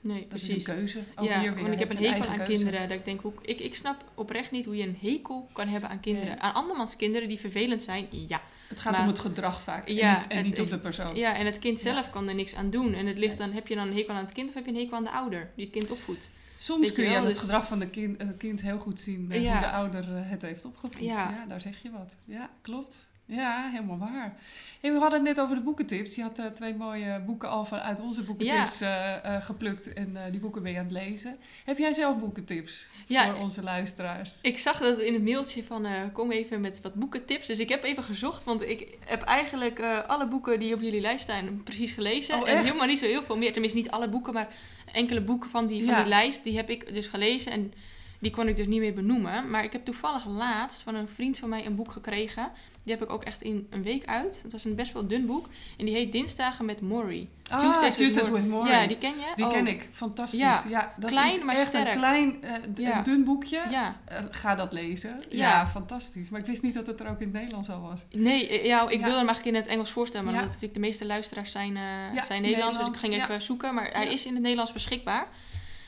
[0.00, 0.50] nee, Dat precies.
[0.50, 0.98] is een keuze.
[1.16, 2.52] Ook ja, hier weer want ik heb een hekel aan keuze.
[2.52, 2.88] kinderen.
[2.88, 5.90] Dat ik denk, hoe, ik, ik snap oprecht niet hoe je een hekel kan hebben
[5.90, 6.28] aan kinderen.
[6.28, 6.38] Nee.
[6.38, 8.40] Aan andermans kinderen die vervelend zijn, ja.
[8.72, 10.78] Het gaat Maar- om het gedrag vaak en Ja, niet, en het niet op de
[10.78, 11.14] persoon.
[11.14, 11.92] Ja, en het kind Ja.
[11.92, 12.94] zelf kan er niks aan doen.
[12.94, 14.70] En het ligt dan, heb je dan een hekel aan het kind of heb je
[14.70, 16.30] een hekel aan de ouder die het kind opvoedt?
[16.58, 18.78] Soms Weet kun je wel, aan het dus- gedrag van de kind, het kind heel
[18.78, 19.52] goed zien eh, Ja.
[19.52, 20.96] hoe de ouder eh, het heeft opgevoed.
[21.04, 21.44] Ja.
[21.48, 22.14] daar zeg je wat.
[22.24, 23.10] Ja, klopt.
[23.34, 24.36] Ja, helemaal waar.
[24.80, 26.14] Hey, we hadden het net over de boekentips.
[26.14, 30.16] Je had eh, twee mooie boeken al van, uit onze boekentips eh, eh, geplukt en
[30.30, 31.38] die boeken ben je aan het lezen.
[31.64, 34.34] Heb jij zelf boekentips Ja, voor onze luisteraars?
[34.42, 37.46] Ik zag dat in het mailtje van kom even met wat boekentips.
[37.46, 41.22] Dus ik heb even gezocht, want ik heb eigenlijk alle boeken die op jullie lijst
[41.22, 42.34] staan precies gelezen.
[42.34, 43.52] Oh, en helemaal niet zo heel veel meer.
[43.52, 44.48] Tenminste niet alle boeken, maar
[44.92, 46.00] enkele boeken van die, van Ja.
[46.00, 46.44] die lijst.
[46.44, 47.72] Die heb ik dus gelezen en
[48.18, 49.50] die kon ik dus niet meer benoemen.
[49.50, 52.50] Maar ik heb toevallig laatst van een vriend van mij een boek gekregen.
[52.84, 54.40] Die heb ik ook echt in een week uit.
[54.42, 55.48] Het was een best wel dun boek.
[55.78, 57.28] En die heet Dinsdagen met Maury.
[57.50, 58.70] Ah, Tuesdays with Tuesdays with Maury.
[58.70, 59.32] Ja, die ken je?
[59.36, 59.88] Die Oh, ken ik.
[59.92, 60.40] Fantastisch.
[60.40, 60.62] Ja.
[60.68, 61.88] Ja, dat Klein, is maar echt sterk.
[61.92, 63.02] een klein, eh, Ja.
[63.02, 63.60] dun boekje.
[63.70, 63.96] Ja.
[64.04, 65.22] Eh, ga dat lezen.
[65.28, 65.66] Ja.
[65.66, 66.28] Fantastisch.
[66.28, 68.04] Maar ik wist niet dat het er ook in het Nederlands al was.
[68.12, 71.06] Nee, eh, ja, ik wilde hem eigenlijk in het Engels voorstellen, maar natuurlijk de meeste
[71.06, 71.78] luisteraars zijn,
[72.26, 73.74] zijn Nederlands, dus ik ging even zoeken.
[73.74, 75.26] Maar hij is in het Nederlands beschikbaar.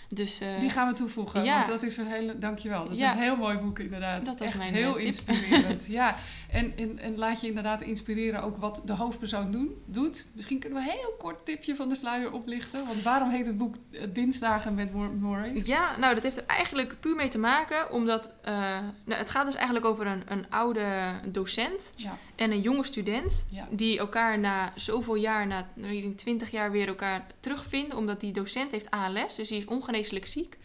[0.09, 1.57] Dus Die gaan we toevoegen, ja.
[1.57, 2.83] want dat is een hele, dankjewel.
[2.83, 3.13] Dat is Ja.
[3.13, 4.25] een heel mooi boek inderdaad.
[4.27, 5.03] Dat was Echt mijn, heel tip.
[5.03, 5.87] inspirerend.
[6.01, 6.17] ja,
[6.55, 10.27] en, en, en laat je inderdaad inspireren ook wat de hoofdpersoon doen, doet.
[10.35, 12.87] Misschien kunnen we een heel kort tipje van de sluier oplichten.
[12.87, 15.67] Want waarom heet het boek eh, Dinsdagen met Mor- Maurice?
[15.67, 18.53] ja, nou dat heeft er eigenlijk puur mee te maken, omdat eh,
[19.05, 23.47] nou, het gaat dus eigenlijk over een, een oude docent Ja, en een jonge student.
[23.51, 23.69] ja.
[23.71, 27.97] Die elkaar na zoveel jaar, na weet ik, 20 jaar weer elkaar terugvinden.
[27.97, 30.57] Omdat die docent heeft ALS, dus die is ongeneeslijk ziek.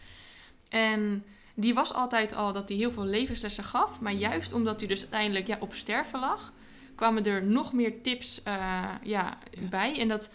[0.68, 1.24] En
[1.60, 4.00] die was altijd al dat hij heel veel levenslessen gaf.
[4.00, 6.52] Maar juist omdat hij dus uiteindelijk ja, op sterven lag,
[6.94, 8.54] kwamen er nog meer tips eh,
[9.02, 9.68] ja, Ja.
[9.70, 9.98] bij.
[9.98, 10.32] En dat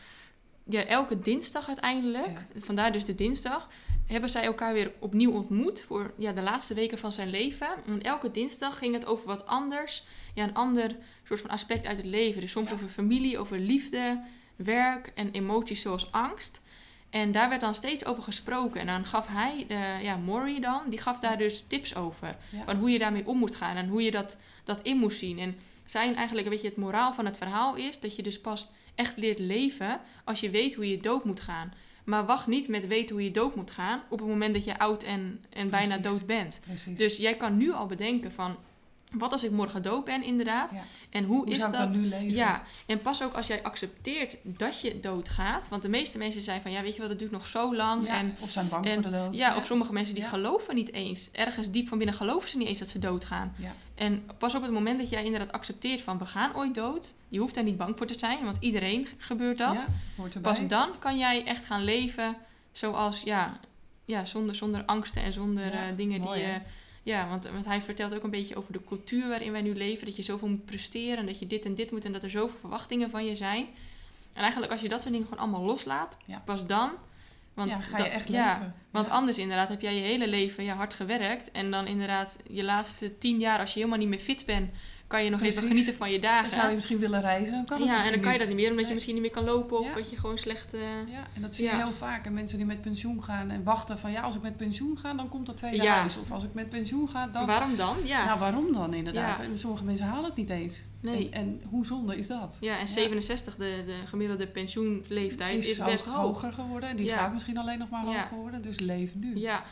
[0.64, 3.70] ja, elke dinsdag uiteindelijk, vandaar dus de dinsdag,
[4.06, 7.68] hebben zij elkaar weer opnieuw ontmoet voor ja, de laatste weken van zijn leven.
[7.88, 10.04] En elke dinsdag ging het over wat anders.
[10.34, 12.42] Ja, een ander soort van aspect uit het leven.
[12.42, 12.76] Dus soms Ja.
[12.76, 14.22] over familie, over liefde,
[14.56, 16.62] werk en emoties zoals angst.
[17.22, 18.82] En daar werd dan steeds over gesproken.
[18.82, 22.36] En dan gaf hij, de, ja, Maury dan, die gaf daar dus tips over.
[22.50, 22.64] Ja.
[22.66, 25.40] Van hoe je daarmee om moet gaan en hoe je dat, dat in moest zien.
[25.40, 25.56] En
[25.86, 29.18] zijn eigenlijk, weet je, het moraal van het verhaal is dat je dus pas echt
[29.18, 31.74] leert leven als je weet hoe je dood moet gaan.
[32.04, 34.80] Maar wacht niet met weten hoe je dood moet gaan op het moment dat je
[34.80, 36.60] oud en, en bijna dood bent.
[36.66, 36.98] Precies.
[36.98, 38.56] Dus jij kan nu al bedenken van,
[39.18, 40.72] wat als ik morgen dood ben inderdaad?
[40.72, 40.84] Ja.
[41.10, 41.74] En hoe, Hoe is dat?
[41.78, 42.34] dan nu leven?
[42.36, 45.68] Ja, en pas ook als jij accepteert dat je doodgaat.
[45.70, 48.06] Want de meeste mensen zijn van, ja weet je wel, dat duurt nog zo lang.
[48.08, 49.38] Ja, En of zijn bang en- voor de dood.
[49.38, 51.30] ja, of sommige mensen die geloven niet eens.
[51.32, 53.54] Ergens diep van binnen geloven ze niet eens dat ze doodgaan.
[53.58, 53.74] Ja.
[53.96, 57.14] En pas op het moment dat jij inderdaad accepteert van we gaan ooit dood.
[57.30, 59.86] Je hoeft daar niet bang voor te zijn, want iedereen gebeurt dat.
[60.18, 62.36] Hoort pas dan kan jij echt gaan leven
[62.72, 63.60] zoals, ja,
[64.06, 66.50] ja zonder, zonder angsten en zonder eh, dingen mooi, die...
[66.50, 66.56] eh,
[67.06, 70.06] ja, want, want hij vertelt ook een beetje over de cultuur waarin wij nu leven.
[70.06, 72.58] Dat je zoveel moet presteren, dat je dit en dit moet en dat er zoveel
[72.60, 73.66] verwachtingen van je zijn.
[74.34, 76.42] En eigenlijk als je dat soort dingen gewoon allemaal loslaat, Ja.
[76.46, 76.92] pas dan...
[77.54, 78.76] Want ja, ga je dat- echt ja, leven.
[78.92, 79.12] want Ja.
[79.12, 81.52] anders inderdaad heb jij je hele leven ja, hard gewerkt.
[81.52, 84.74] En dan inderdaad je laatste tien jaar, als je helemaal niet meer fit bent,
[85.08, 85.58] kan je nog Precies.
[85.58, 86.50] even genieten van je Dan dagen.
[86.50, 88.70] zou je misschien willen reizen, dan kan ja, en dan kan je dat niet meer,
[88.70, 89.94] omdat je misschien niet meer kan lopen of Ja.
[89.96, 90.74] dat je gewoon slecht...
[90.74, 91.78] eh, Ja, en dat zie je Ja.
[91.78, 92.26] heel vaak.
[92.26, 94.12] En mensen die met pensioen gaan en wachten van...
[94.12, 95.96] ja, als ik met pensioen ga, dan komt dat tweede Ja.
[96.00, 96.18] huis.
[96.18, 97.46] Of als ik met pensioen ga, dan...
[97.46, 97.98] Waarom dan?
[98.04, 98.26] Ja.
[98.26, 99.40] Nou, waarom dan inderdaad?
[99.40, 100.82] En sommige mensen halen het niet eens.
[101.02, 101.30] Nee.
[101.30, 102.58] En, en hoe zonde is dat?
[102.62, 106.16] ja, en 67, de, de gemiddelde pensioenleeftijd, is, is, best hoog.
[106.16, 106.90] hoger geworden.
[106.90, 108.62] En die gaat misschien alleen nog maar hoger worden.
[108.62, 109.38] Dus leef nu.
[109.38, 109.64] Ja,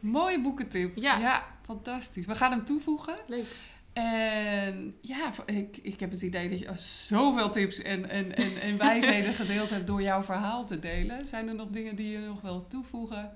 [0.00, 0.96] Mooie boekentip.
[0.96, 1.42] Ja.
[1.64, 2.26] fantastisch.
[2.26, 3.14] We gaan hem toevoegen.
[3.26, 3.44] leuk.
[3.92, 8.78] En ja, ik, ik heb het idee dat je zoveel tips en, en, en, en
[8.78, 11.26] wijsheden gedeeld hebt door jouw verhaal te delen.
[11.26, 13.32] Zijn er nog dingen die je nog wil toevoegen?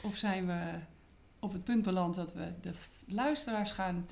[0.00, 0.60] Of zijn we
[1.38, 2.70] op het punt beland dat we de
[3.06, 4.08] luisteraars gaan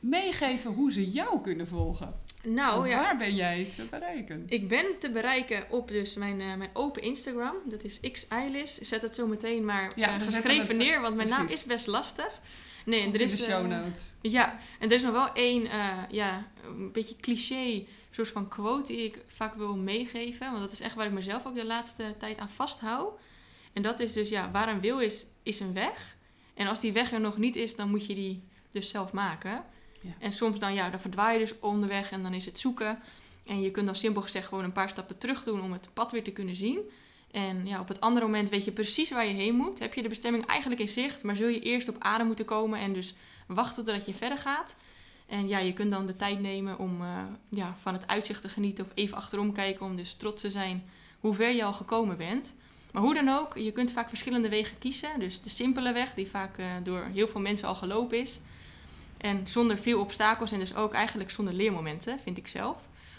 [0.00, 2.20] meegeven hoe ze jou kunnen volgen?
[2.44, 4.44] Nou Want ja, waar ben jij te bereiken?
[4.48, 7.54] ik ben te bereiken op dus mijn, eh, mijn open Instagram.
[7.64, 8.74] Dat is xeilis.
[8.80, 11.86] Zet het zo meteen maar Ja, eh, geschreven het- neer, want mijn naam is best
[11.86, 12.40] lastig.
[12.86, 14.14] Nee, en er in is de show eh, notes.
[14.20, 17.84] Ja, en er is nog wel één, eh, ja, een beetje cliché
[18.16, 20.50] soort van quote die ik vaak wil meegeven.
[20.50, 23.18] Want dat is echt waar ik mezelf ook de laatste tijd aan vasthoud.
[23.72, 26.16] En dat is dus, ja, waar een wil is, is een weg.
[26.54, 29.64] En als die weg er nog niet is, dan moet je die dus zelf maken.
[30.00, 30.14] Ja.
[30.18, 32.98] En soms dan, ja, dan verdwaai je dus onderweg en dan is het zoeken.
[33.46, 36.12] En je kunt dan simpel gezegd gewoon een paar stappen terug doen om het pad
[36.12, 36.80] weer te kunnen zien.
[37.30, 39.78] En ja, op het andere moment weet je precies waar je heen moet.
[39.78, 42.78] Heb je de bestemming eigenlijk in zicht, maar zul je eerst op adem moeten komen
[42.78, 43.14] en dus
[43.46, 44.76] wachten totdat je verder gaat.
[45.26, 48.48] En ja, je kunt dan de tijd nemen om eh, ja, van het uitzicht te
[48.48, 50.84] genieten of even achterom kijken om dus trots te zijn
[51.20, 52.54] hoe ver je al gekomen bent.
[52.92, 55.10] Maar hoe dan ook, je kunt vaak verschillende wegen kiezen.
[55.18, 58.40] Dus de simpele weg, die vaak eh, door heel veel mensen al gelopen is.
[59.16, 62.76] En zonder veel obstakels en dus ook eigenlijk zonder leermomenten, vind ik zelf.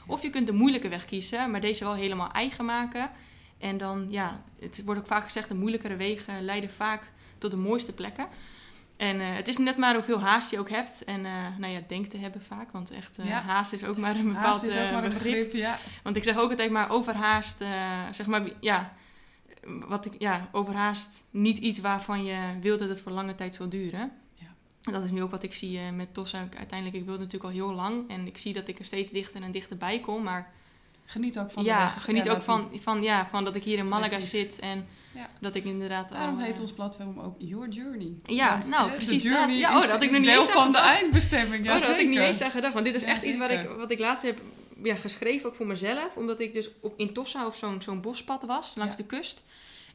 [0.08, 3.12] Of je kunt de moeilijke weg kiezen, maar deze wel helemaal eigen maken.
[3.58, 7.58] En dan, ja, het wordt ook vaak gezegd, de moeilijkere wegen leiden vaak tot de
[7.58, 8.28] mooiste plekken.
[8.97, 11.03] En eh, het is net maar hoeveel haast je ook hebt.
[11.03, 12.72] En eh, nou ja, denk te hebben vaak.
[12.72, 13.41] Want echt, eh, Ja.
[13.41, 15.43] haast is ook maar een bepaald Haast is ook maar een begrip.
[15.43, 15.80] begrip, ja.
[16.03, 17.58] Want ik zeg ook altijd maar overhaast,
[18.12, 18.93] zeg maar, ja,
[19.88, 23.70] wat ik, ja, overhaast niet iets waarvan je wil dat het voor lange tijd zal
[23.70, 24.12] duren.
[24.34, 24.47] Ja.
[24.84, 26.47] En Dat is nu ook wat ik zie met Tossa.
[26.58, 29.41] Uiteindelijk, ik wilde natuurlijk al heel lang en ik zie dat ik er steeds dichter
[29.41, 30.24] en dichterbij kom.
[30.24, 30.51] Maar
[31.10, 32.03] Geniet ook van de ja, weg.
[32.03, 34.30] geniet Ja, ook van, van, ja, van dat ik hier in Malaga Precies.
[34.30, 35.30] zit en Ja.
[35.39, 38.14] dat ik inderdaad Daarom al, eh, heet ons platform ook Your Journey.
[38.24, 39.58] Ja, Want, nou, precies de journey dat.
[39.58, 40.99] Ja, oh, dat had ik nog niet deel eens van de gedacht.
[41.01, 41.66] eindbestemming.
[41.66, 42.28] Ja, oh, dat had ik niet zeker.
[42.30, 42.74] eens aan gedacht.
[42.74, 44.41] Want dit is echt iets wat ik, wat ik laatst heb
[44.84, 46.16] ja, geschreven, ook voor mezelf.
[46.16, 49.43] Omdat ik dus op, in Tossa op zo'n zo'n bospad was, langs de kust.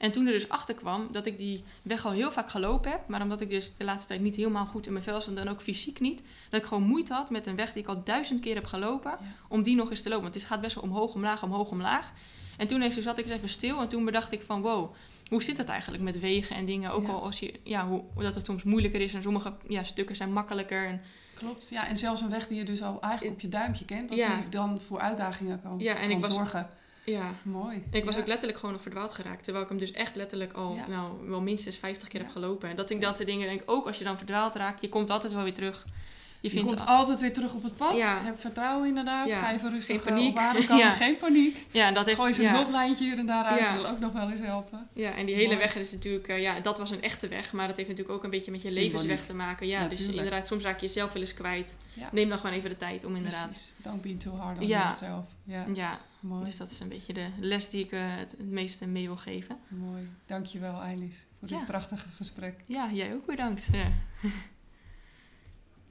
[0.03, 3.09] En toen er dus achter kwam dat ik die weg al heel vaak gelopen heb.
[3.09, 5.49] Maar omdat ik dus de laatste tijd niet helemaal goed in mijn vel stond en
[5.49, 6.23] ook fysiek niet.
[6.51, 9.11] Dat ik gewoon moeite had met een weg die ik al duizend keer heb gelopen.
[9.11, 9.19] Ja.
[9.49, 10.23] Om die nog eens te lopen.
[10.23, 12.13] Want het gaat best wel omhoog, omlaag, omhoog, omlaag.
[12.57, 13.81] En toen ineens zat ik eens even stil.
[13.81, 14.95] En toen bedacht ik van wow,
[15.29, 16.91] hoe zit het eigenlijk met wegen en dingen?
[16.93, 17.13] Ook Ja.
[17.13, 19.15] al als je, ja, hoe, dat het soms moeilijker is.
[19.15, 20.87] En sommige ja, stukken zijn makkelijker.
[20.87, 21.01] En,
[21.35, 21.89] Klopt, ja.
[21.89, 24.09] En zelfs een weg die je dus al eigenlijk op je duimpje kent.
[24.09, 24.37] Dat Ja.
[24.37, 26.69] die dan voor uitdagingen kan, Ja, en kan ik was- zorgen.
[27.05, 27.31] Ja.
[27.43, 27.83] Mooi.
[27.91, 28.21] Ik was Ja.
[28.21, 29.45] ook letterlijk gewoon nog verdwaald geraakt.
[29.45, 30.87] Terwijl ik hem dus echt letterlijk al Ja.
[30.89, 32.69] nou, wel minstens 50 keer heb gelopen.
[32.69, 35.11] En dat ik dat soort dingen denk, ook als je dan verdwaald raakt, je komt
[35.11, 35.87] altijd wel weer terug.
[36.43, 37.97] Je, vindt komt al- altijd weer terug op het pad.
[37.97, 38.21] Ja.
[38.25, 39.29] Heb vertrouwen inderdaad.
[39.29, 39.41] Ja.
[39.41, 40.61] Ga even rustig Geen eh, paniek.
[40.61, 40.85] op komen.
[40.85, 40.91] Ja.
[40.91, 41.67] Geen paniek.
[41.71, 42.19] ja, dat heeft...
[42.19, 43.61] Gooi ze een hulplijntje hier en daaruit.
[43.61, 43.73] Ja.
[43.75, 44.87] Wil ook nog wel eens helpen.
[44.93, 47.67] Ja, en die hele weg is natuurlijk, eh, ja, dat was een echte weg, maar
[47.67, 48.93] dat heeft natuurlijk ook een beetje met je Symboliek.
[48.93, 49.67] levensweg te maken.
[49.67, 51.77] Ja, dus inderdaad, soms raak je jezelf wel eens kwijt.
[52.13, 53.47] Neem dan gewoon even de tijd om inderdaad.
[53.47, 53.75] Precies.
[53.77, 54.81] Don't be too hard on Ja.
[54.81, 55.25] yourself.
[55.45, 56.45] Ja, Ja, mooi.
[56.45, 59.57] dus dat is een beetje de les die ik eh, het, meeste mee wil geven.
[59.69, 60.09] Mooi.
[60.27, 62.55] Dankjewel, Eilis, voor dit prachtige gesprek.
[62.67, 63.67] Ja, jij ook bedankt.
[63.73, 63.87] Ja.